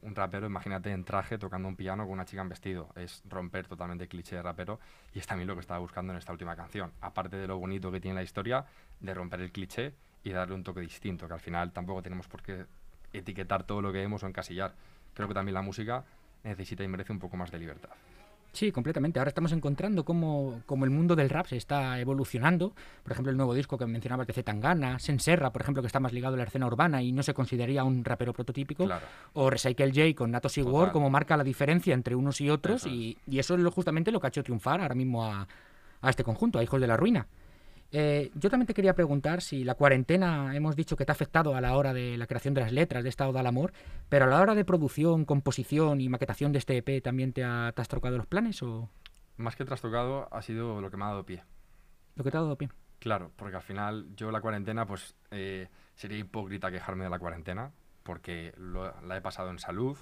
un 0.00 0.14
rapero, 0.14 0.46
imagínate 0.46 0.90
en 0.90 1.04
traje 1.04 1.38
tocando 1.38 1.68
un 1.68 1.76
piano 1.76 2.04
con 2.04 2.12
una 2.12 2.24
chica 2.24 2.42
en 2.42 2.48
vestido. 2.48 2.88
Es 2.96 3.22
romper 3.28 3.66
totalmente 3.66 4.04
el 4.04 4.10
cliché 4.10 4.36
de 4.36 4.42
rapero 4.42 4.80
y 5.14 5.18
es 5.18 5.26
también 5.26 5.46
lo 5.46 5.54
que 5.54 5.60
estaba 5.60 5.80
buscando 5.80 6.12
en 6.12 6.18
esta 6.18 6.32
última 6.32 6.56
canción. 6.56 6.92
Aparte 7.00 7.36
de 7.36 7.46
lo 7.46 7.58
bonito 7.58 7.92
que 7.92 8.00
tiene 8.00 8.14
la 8.14 8.22
historia, 8.22 8.64
de 9.00 9.14
romper 9.14 9.40
el 9.40 9.52
cliché 9.52 9.94
y 10.24 10.30
darle 10.30 10.54
un 10.54 10.64
toque 10.64 10.80
distinto, 10.80 11.28
que 11.28 11.34
al 11.34 11.40
final 11.40 11.72
tampoco 11.72 12.02
tenemos 12.02 12.26
por 12.28 12.42
qué 12.42 12.66
etiquetar 13.12 13.64
todo 13.64 13.82
lo 13.82 13.92
que 13.92 13.98
vemos 13.98 14.22
o 14.22 14.26
encasillar. 14.26 14.74
Creo 15.14 15.28
que 15.28 15.34
también 15.34 15.54
la 15.54 15.62
música 15.62 16.04
necesita 16.42 16.82
y 16.82 16.88
merece 16.88 17.12
un 17.12 17.18
poco 17.18 17.36
más 17.36 17.50
de 17.50 17.58
libertad. 17.58 17.90
Sí, 18.52 18.70
completamente. 18.70 19.18
Ahora 19.18 19.30
estamos 19.30 19.52
encontrando 19.52 20.04
cómo, 20.04 20.60
cómo 20.66 20.84
el 20.84 20.90
mundo 20.90 21.16
del 21.16 21.30
rap 21.30 21.46
se 21.46 21.56
está 21.56 21.98
evolucionando. 21.98 22.74
Por 23.02 23.12
ejemplo, 23.12 23.30
el 23.30 23.36
nuevo 23.36 23.54
disco 23.54 23.78
que 23.78 23.86
mencionabas 23.86 24.26
de 24.26 24.34
Zetangana, 24.34 24.98
Senserra, 24.98 25.50
por 25.52 25.62
ejemplo, 25.62 25.82
que 25.82 25.86
está 25.86 26.00
más 26.00 26.12
ligado 26.12 26.34
a 26.34 26.36
la 26.38 26.44
escena 26.44 26.66
urbana 26.66 27.02
y 27.02 27.12
no 27.12 27.22
se 27.22 27.32
consideraría 27.32 27.82
un 27.82 28.04
rapero 28.04 28.34
prototípico. 28.34 28.84
Claro. 28.84 29.06
O 29.32 29.48
Recycle 29.48 29.88
J 29.88 30.14
con 30.14 30.30
Nato 30.30 30.50
Sigor, 30.50 30.72
Total. 30.72 30.92
como 30.92 31.08
marca 31.08 31.36
la 31.36 31.44
diferencia 31.44 31.94
entre 31.94 32.14
unos 32.14 32.40
y 32.42 32.50
otros. 32.50 32.82
Eso 32.82 32.88
es. 32.88 32.94
Y, 32.94 33.18
y 33.26 33.38
eso 33.38 33.54
es 33.54 33.60
lo, 33.60 33.70
justamente 33.70 34.12
lo 34.12 34.20
que 34.20 34.26
ha 34.26 34.28
hecho 34.28 34.42
triunfar 34.42 34.82
ahora 34.82 34.94
mismo 34.94 35.24
a, 35.24 35.48
a 36.02 36.10
este 36.10 36.22
conjunto, 36.22 36.58
a 36.58 36.62
Hijos 36.62 36.80
de 36.80 36.86
la 36.86 36.96
Ruina. 36.98 37.26
Eh, 37.94 38.30
yo 38.34 38.48
también 38.48 38.66
te 38.66 38.72
quería 38.74 38.94
preguntar 38.94 39.42
si 39.42 39.64
la 39.64 39.74
cuarentena 39.74 40.56
hemos 40.56 40.76
dicho 40.76 40.96
que 40.96 41.04
te 41.04 41.12
ha 41.12 41.14
afectado 41.14 41.54
a 41.54 41.60
la 41.60 41.76
hora 41.76 41.92
de 41.92 42.16
la 42.16 42.26
creación 42.26 42.54
de 42.54 42.62
las 42.62 42.72
letras 42.72 43.02
de 43.02 43.10
esta 43.10 43.28
Oda 43.28 43.40
al 43.40 43.46
Amor, 43.46 43.72
pero 44.08 44.24
a 44.24 44.28
la 44.28 44.40
hora 44.40 44.54
de 44.54 44.64
producción, 44.64 45.26
composición 45.26 46.00
y 46.00 46.08
maquetación 46.08 46.52
de 46.52 46.58
este 46.58 46.78
EP 46.78 47.02
también 47.02 47.32
te, 47.34 47.44
ha, 47.44 47.70
te 47.76 47.82
has 47.82 47.88
trocado 47.88 48.16
los 48.16 48.26
planes 48.26 48.62
o 48.62 48.88
Más 49.36 49.56
que 49.56 49.64
trastocado 49.66 50.26
ha 50.32 50.40
sido 50.40 50.80
lo 50.80 50.90
que 50.90 50.96
me 50.96 51.04
ha 51.04 51.08
dado 51.08 51.26
pie. 51.26 51.42
lo 52.16 52.24
que 52.24 52.30
te 52.30 52.36
ha 52.38 52.40
dado 52.40 52.56
pie. 52.56 52.70
Claro, 52.98 53.30
porque 53.36 53.56
al 53.56 53.62
final 53.62 54.06
yo 54.16 54.30
la 54.30 54.40
cuarentena, 54.40 54.86
pues 54.86 55.14
eh, 55.30 55.68
sería 55.94 56.18
hipócrita 56.18 56.70
quejarme 56.70 57.04
de 57.04 57.10
la 57.10 57.18
cuarentena, 57.18 57.72
porque 58.04 58.54
lo- 58.56 58.94
la 59.02 59.16
he 59.16 59.20
pasado 59.20 59.50
en 59.50 59.58
salud, 59.58 59.98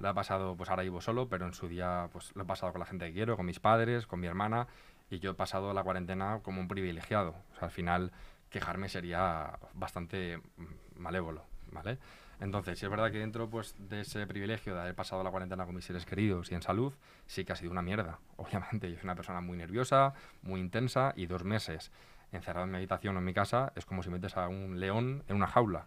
la 0.00 0.10
he 0.10 0.14
pasado, 0.14 0.54
pues 0.56 0.68
ahora 0.68 0.82
vivo 0.82 1.00
solo, 1.00 1.28
pero 1.28 1.46
en 1.46 1.54
su 1.54 1.66
día 1.68 2.08
pues 2.12 2.34
lo 2.36 2.42
he 2.42 2.46
pasado 2.46 2.72
con 2.72 2.80
la 2.80 2.86
gente 2.86 3.06
que 3.06 3.12
quiero, 3.14 3.36
con 3.36 3.46
mis 3.46 3.60
padres, 3.60 4.06
con 4.06 4.20
mi 4.20 4.26
hermana, 4.26 4.66
y 5.10 5.18
yo 5.18 5.32
he 5.32 5.34
pasado 5.34 5.72
la 5.72 5.82
cuarentena 5.82 6.40
como 6.42 6.60
un 6.60 6.68
privilegiado. 6.68 7.34
O 7.52 7.54
sea, 7.54 7.64
al 7.66 7.70
final 7.70 8.12
quejarme 8.50 8.88
sería 8.88 9.58
bastante 9.74 10.38
mm, 10.38 11.00
malévolo, 11.00 11.44
¿vale? 11.72 11.98
Entonces, 12.38 12.78
sí 12.78 12.84
es 12.84 12.90
verdad 12.90 13.10
que 13.10 13.18
dentro 13.18 13.48
pues, 13.48 13.74
de 13.78 14.02
ese 14.02 14.26
privilegio 14.26 14.74
de 14.74 14.80
haber 14.80 14.94
pasado 14.94 15.22
la 15.22 15.30
cuarentena 15.30 15.64
con 15.64 15.74
mis 15.74 15.84
seres 15.84 16.04
queridos 16.04 16.50
y 16.50 16.54
en 16.54 16.62
salud, 16.62 16.92
sí 17.26 17.44
que 17.44 17.52
ha 17.52 17.56
sido 17.56 17.70
una 17.70 17.82
mierda. 17.82 18.18
Obviamente, 18.36 18.90
yo 18.90 18.96
soy 18.96 19.04
una 19.04 19.14
persona 19.14 19.40
muy 19.40 19.56
nerviosa, 19.56 20.14
muy 20.42 20.60
intensa, 20.60 21.12
y 21.16 21.26
dos 21.26 21.44
meses 21.44 21.90
encerrado 22.32 22.64
en 22.64 22.72
mi 22.72 22.76
habitación 22.76 23.16
o 23.16 23.20
en 23.20 23.24
mi 23.24 23.32
casa 23.32 23.72
es 23.76 23.86
como 23.86 24.02
si 24.02 24.10
metes 24.10 24.36
a 24.36 24.48
un 24.48 24.80
león 24.80 25.24
en 25.28 25.36
una 25.36 25.46
jaula. 25.46 25.86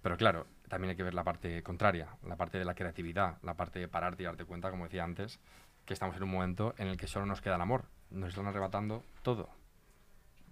Pero 0.00 0.16
claro, 0.16 0.46
también 0.68 0.90
hay 0.90 0.96
que 0.96 1.02
ver 1.02 1.14
la 1.14 1.24
parte 1.24 1.62
contraria, 1.62 2.08
la 2.26 2.36
parte 2.36 2.58
de 2.58 2.64
la 2.64 2.74
creatividad, 2.74 3.38
la 3.42 3.54
parte 3.54 3.78
de 3.78 3.88
pararte 3.88 4.22
y 4.22 4.26
darte 4.26 4.44
cuenta, 4.44 4.70
como 4.70 4.84
decía 4.84 5.02
antes, 5.02 5.40
que 5.84 5.94
estamos 5.94 6.16
en 6.16 6.22
un 6.22 6.30
momento 6.30 6.74
en 6.78 6.88
el 6.88 6.96
que 6.96 7.06
solo 7.06 7.26
nos 7.26 7.40
queda 7.40 7.56
el 7.56 7.62
amor. 7.62 7.86
Nos 8.14 8.30
están 8.30 8.46
arrebatando 8.46 9.02
todo. 9.22 9.48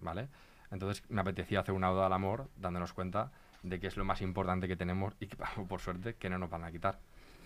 ¿Vale? 0.00 0.28
Entonces 0.70 1.02
me 1.08 1.20
apetecía 1.20 1.60
hacer 1.60 1.74
una 1.74 1.90
oda 1.90 2.06
al 2.06 2.12
amor, 2.12 2.48
dándonos 2.56 2.92
cuenta 2.92 3.30
de 3.62 3.78
que 3.78 3.86
es 3.86 3.96
lo 3.96 4.04
más 4.04 4.20
importante 4.22 4.66
que 4.66 4.76
tenemos 4.76 5.14
y 5.20 5.26
que, 5.26 5.36
por 5.68 5.80
suerte, 5.80 6.14
que 6.14 6.28
no 6.28 6.38
nos 6.38 6.50
van 6.50 6.64
a 6.64 6.72
quitar. 6.72 6.98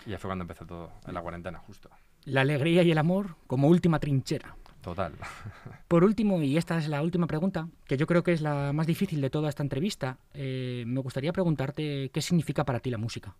Y 0.04 0.10
ya 0.10 0.18
fue 0.18 0.28
cuando 0.28 0.44
empezó 0.44 0.66
todo, 0.66 0.92
en 1.06 1.14
la 1.14 1.20
cuarentena, 1.20 1.58
justo. 1.58 1.90
La 2.24 2.42
alegría 2.42 2.82
y 2.82 2.90
el 2.90 2.98
amor 2.98 3.36
como 3.46 3.68
última 3.68 3.98
trinchera. 3.98 4.56
Total. 4.82 5.12
Por 5.88 6.04
último, 6.04 6.40
y 6.42 6.56
esta 6.56 6.78
es 6.78 6.86
la 6.86 7.02
última 7.02 7.26
pregunta, 7.26 7.68
que 7.86 7.96
yo 7.96 8.06
creo 8.06 8.22
que 8.22 8.32
es 8.32 8.40
la 8.40 8.72
más 8.72 8.86
difícil 8.86 9.20
de 9.20 9.30
toda 9.30 9.48
esta 9.48 9.64
entrevista, 9.64 10.18
eh, 10.32 10.84
me 10.86 11.00
gustaría 11.00 11.32
preguntarte 11.32 12.10
qué 12.12 12.22
significa 12.22 12.64
para 12.64 12.78
ti 12.78 12.90
la 12.90 12.98
música. 12.98 13.34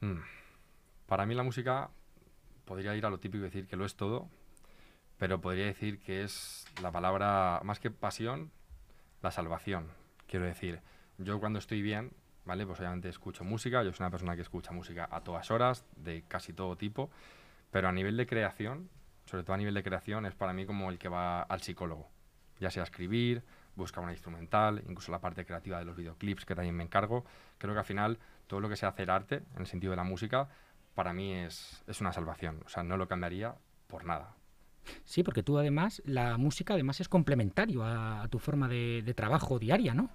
Mm. 0.00 0.20
Para 1.06 1.26
mí 1.26 1.34
la 1.34 1.42
música 1.42 1.90
podría 2.64 2.96
ir 2.96 3.04
a 3.04 3.10
lo 3.10 3.18
típico 3.18 3.42
y 3.44 3.48
decir 3.48 3.66
que 3.66 3.76
lo 3.76 3.84
es 3.84 3.96
todo, 3.96 4.28
pero 5.18 5.40
podría 5.40 5.66
decir 5.66 5.98
que 6.00 6.22
es 6.22 6.66
la 6.82 6.92
palabra, 6.92 7.60
más 7.64 7.80
que 7.80 7.90
pasión, 7.90 8.50
la 9.22 9.30
salvación. 9.30 9.88
Quiero 10.26 10.44
decir, 10.44 10.80
yo 11.18 11.40
cuando 11.40 11.58
estoy 11.58 11.82
bien, 11.82 12.12
¿vale? 12.44 12.66
Pues 12.66 12.78
obviamente 12.80 13.08
escucho 13.08 13.44
música, 13.44 13.82
yo 13.82 13.92
soy 13.92 14.04
una 14.04 14.10
persona 14.10 14.36
que 14.36 14.42
escucha 14.42 14.72
música 14.72 15.08
a 15.10 15.22
todas 15.22 15.50
horas, 15.50 15.84
de 15.96 16.24
casi 16.28 16.52
todo 16.52 16.76
tipo, 16.76 17.10
pero 17.70 17.88
a 17.88 17.92
nivel 17.92 18.16
de 18.16 18.26
creación, 18.26 18.88
sobre 19.24 19.42
todo 19.42 19.54
a 19.54 19.58
nivel 19.58 19.74
de 19.74 19.82
creación, 19.82 20.26
es 20.26 20.34
para 20.34 20.52
mí 20.52 20.66
como 20.66 20.90
el 20.90 20.98
que 20.98 21.08
va 21.08 21.42
al 21.42 21.62
psicólogo, 21.62 22.08
ya 22.60 22.70
sea 22.70 22.82
escribir, 22.82 23.42
buscar 23.74 24.02
una 24.02 24.12
instrumental, 24.12 24.82
incluso 24.88 25.12
la 25.12 25.20
parte 25.20 25.44
creativa 25.44 25.78
de 25.78 25.84
los 25.84 25.96
videoclips 25.96 26.44
que 26.44 26.54
también 26.54 26.74
me 26.74 26.84
encargo. 26.84 27.24
Creo 27.58 27.74
que 27.74 27.80
al 27.80 27.84
final 27.84 28.18
todo 28.46 28.60
lo 28.60 28.68
que 28.68 28.76
sea 28.76 28.90
hacer 28.90 29.10
arte, 29.10 29.42
en 29.54 29.60
el 29.60 29.66
sentido 29.66 29.90
de 29.90 29.96
la 29.96 30.04
música, 30.04 30.48
para 30.94 31.12
mí 31.12 31.34
es, 31.34 31.82
es 31.86 32.00
una 32.00 32.12
salvación. 32.12 32.62
O 32.64 32.68
sea, 32.68 32.82
no 32.82 32.96
lo 32.96 33.06
cambiaría 33.06 33.54
por 33.86 34.04
nada. 34.04 34.34
Sí, 35.04 35.22
porque 35.22 35.42
tú 35.42 35.58
además, 35.58 36.02
la 36.04 36.36
música 36.38 36.74
además 36.74 37.00
es 37.00 37.08
complementario 37.08 37.84
a, 37.84 38.22
a 38.22 38.28
tu 38.28 38.38
forma 38.38 38.68
de, 38.68 39.02
de 39.04 39.14
trabajo 39.14 39.58
diaria, 39.58 39.94
¿no? 39.94 40.10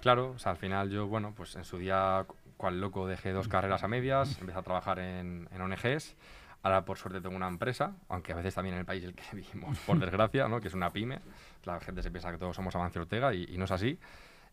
Claro, 0.00 0.32
o 0.32 0.38
sea, 0.38 0.52
al 0.52 0.58
final 0.58 0.90
yo, 0.90 1.06
bueno, 1.06 1.32
pues 1.36 1.56
en 1.56 1.64
su 1.64 1.78
día, 1.78 2.24
cu- 2.26 2.36
cual 2.56 2.80
loco, 2.80 3.06
dejé 3.06 3.32
dos 3.32 3.48
carreras 3.48 3.82
a 3.82 3.88
medias, 3.88 4.38
empecé 4.40 4.58
a 4.58 4.62
trabajar 4.62 4.98
en, 4.98 5.48
en 5.50 5.60
ONGs. 5.60 6.14
Ahora, 6.62 6.84
por 6.84 6.98
suerte, 6.98 7.20
tengo 7.20 7.36
una 7.36 7.48
empresa, 7.48 7.94
aunque 8.08 8.32
a 8.32 8.36
veces 8.36 8.54
también 8.54 8.74
en 8.74 8.80
el 8.80 8.86
país 8.86 9.02
en 9.02 9.10
el 9.10 9.14
que 9.14 9.22
vivimos, 9.36 9.78
por 9.80 9.98
desgracia, 10.00 10.48
¿no? 10.48 10.60
que 10.60 10.68
es 10.68 10.74
una 10.74 10.90
pyme. 10.92 11.20
La 11.64 11.80
gente 11.80 12.02
se 12.02 12.10
piensa 12.10 12.30
que 12.30 12.38
todos 12.38 12.54
somos 12.54 12.74
Amancio 12.76 13.00
Ortega 13.02 13.34
y, 13.34 13.44
y 13.48 13.58
no 13.58 13.64
es 13.64 13.70
así. 13.70 13.98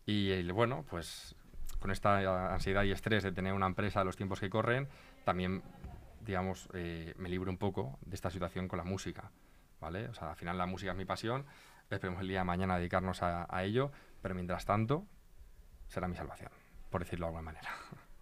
Y 0.05 0.31
eh, 0.31 0.51
bueno, 0.51 0.85
pues 0.89 1.35
con 1.79 1.91
esta 1.91 2.53
ansiedad 2.53 2.83
y 2.83 2.91
estrés 2.91 3.23
de 3.23 3.31
tener 3.31 3.53
una 3.53 3.65
empresa 3.67 4.01
a 4.01 4.03
los 4.03 4.15
tiempos 4.15 4.39
que 4.39 4.49
corren, 4.49 4.87
también, 5.25 5.61
digamos, 6.25 6.69
eh, 6.73 7.13
me 7.17 7.29
libro 7.29 7.51
un 7.51 7.57
poco 7.57 7.99
de 8.05 8.15
esta 8.15 8.29
situación 8.29 8.67
con 8.67 8.77
la 8.77 8.83
música. 8.85 9.31
¿Vale? 9.83 10.07
O 10.07 10.13
sea, 10.13 10.29
al 10.29 10.37
final 10.37 10.57
la 10.57 10.65
música 10.65 10.91
es 10.91 10.97
mi 10.97 11.03
pasión. 11.03 11.45
Esperemos 11.89 12.21
el 12.21 12.29
día 12.29 12.39
de 12.39 12.45
mañana 12.45 12.77
dedicarnos 12.77 13.21
a, 13.21 13.45
a 13.49 13.63
ello, 13.65 13.91
pero 14.21 14.33
mientras 14.33 14.65
tanto, 14.65 15.05
será 15.89 16.07
mi 16.07 16.15
salvación, 16.15 16.49
por 16.89 17.01
decirlo 17.03 17.25
de 17.25 17.27
alguna 17.27 17.51
manera. 17.51 17.69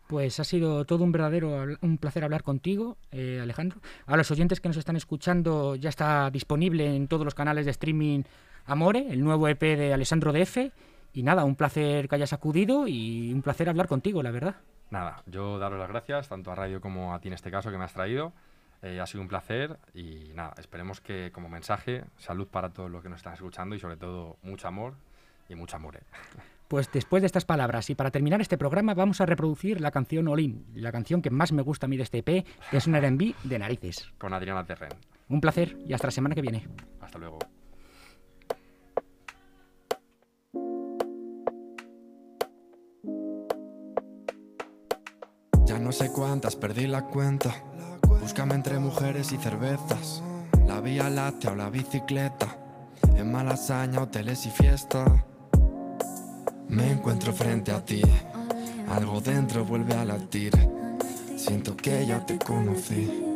Pues 0.08 0.41
ha 0.41 0.43
sido 0.43 0.84
todo 0.84 1.06
un 1.06 1.13
verdadero 1.13 1.78
un 1.80 1.97
placer 1.97 2.26
hablar 2.26 2.43
contigo, 2.43 2.97
eh, 3.12 3.39
Alejandro. 3.41 3.80
A 4.08 4.17
los 4.17 4.30
oyentes 4.30 4.60
que 4.60 4.67
nos 4.67 4.76
están 4.76 4.97
escuchando, 4.97 5.76
ya 5.76 5.88
está 5.88 6.30
disponible 6.32 6.95
en 6.95 7.08
todos 7.08 7.24
los 7.24 7.34
canales 7.34 7.63
de 7.63 7.71
streaming 7.71 8.24
Amore, 8.65 9.08
el 9.10 9.24
nuevo 9.24 9.47
EP 9.47 9.62
de 9.62 9.93
Alessandro 9.93 10.34
DF. 10.34 10.71
Y 11.13 11.24
nada, 11.24 11.45
un 11.45 11.56
placer 11.56 12.10
que 12.10 12.15
hayas 12.15 12.34
acudido 12.34 12.88
y 12.88 13.32
un 13.32 13.41
placer 13.41 13.69
hablar 13.69 13.88
contigo, 13.88 14.21
la 14.21 14.32
verdad. 14.32 14.56
Nada, 14.89 15.24
yo 15.28 15.60
daros 15.60 15.80
las 15.80 15.88
gracias, 15.88 16.28
tanto 16.28 16.52
a 16.52 16.56
Radio 16.56 16.82
como 16.82 17.13
a 17.13 17.21
ti 17.21 17.30
en 17.30 17.36
este 17.36 17.52
caso 17.52 17.71
que 17.71 17.78
me 17.78 17.86
has 17.86 17.93
traído. 17.93 18.34
Eh, 18.84 19.00
ha 19.00 19.06
sido 19.06 19.22
un 19.22 19.28
placer 19.28 19.78
y 19.94 20.32
nada, 20.34 20.54
esperemos 20.58 21.02
que 21.02 21.32
como 21.32 21.50
mensaje, 21.50 22.04
salud 22.17 22.48
para 22.48 22.70
todos 22.70 22.89
los 22.89 23.04
que 23.04 23.10
nos 23.10 23.17
están 23.17 23.34
escuchando 23.34 23.76
y 23.76 23.80
sobre 23.80 23.96
todo 23.96 24.38
mucho 24.41 24.67
amor 24.67 24.96
y 25.48 25.56
mucho 25.56 25.76
amor. 25.76 25.98
¿eh? 25.98 26.04
Pues 26.67 26.91
después 26.91 27.22
de 27.22 27.28
estas 27.28 27.46
palabras 27.46 27.89
y 27.89 27.96
para 27.96 28.10
terminar 28.10 28.41
este 28.41 28.58
programa 28.58 28.94
vamos 28.94 29.22
a 29.22 29.26
reproducir 29.26 29.82
la 29.82 29.91
canción 29.91 30.28
Olin, 30.28 30.65
la 30.74 30.91
canción 30.91 31.22
que 31.22 31.30
más 31.30 31.52
me 31.52 31.62
gusta 31.62 31.86
a 31.86 31.89
mí 31.89 31.98
de 31.98 32.04
este 32.04 32.20
EP, 32.20 32.46
que 32.72 32.78
es 32.78 32.88
un 32.88 32.96
R&B 32.96 33.36
de 33.44 33.60
narices. 33.60 34.12
Con 34.17 34.34
Adriana 34.34 34.65
Terren. 34.65 34.91
Un 35.30 35.41
placer 35.41 35.78
y 35.86 35.94
hasta 35.94 36.08
la 36.08 36.12
semana 36.12 36.34
que 36.34 36.41
viene. 36.41 36.67
Hasta 37.02 37.20
luego. 37.20 37.39
Ya 45.65 45.78
no 45.78 45.91
sé 45.91 46.12
cuántas, 46.12 46.56
perdí 46.56 46.88
la 46.88 47.04
cuenta. 47.04 47.71
Entre 48.49 48.80
mujeres 48.80 49.32
y 49.34 49.38
cervezas. 49.38 50.23
La 50.65 50.82
vía 50.82 51.12
láctea 51.12 51.51
o 51.51 51.56
la 51.56 51.69
bicicleta. 51.69 52.47
En 53.15 53.32
malasaña, 53.32 54.01
hoteles 54.01 54.47
y 54.47 54.49
fiesta. 54.49 55.06
Me 56.67 56.91
encuentro 56.91 57.34
frente 57.34 57.71
a 57.71 57.86
ti, 57.86 58.01
algo 58.89 59.21
dentro 59.21 59.63
vuelve 59.63 59.93
a 59.93 60.06
latir. 60.06 60.54
Siento 61.38 61.77
que 61.77 62.06
ya 62.08 62.25
te 62.25 62.39
conocí. 62.39 63.31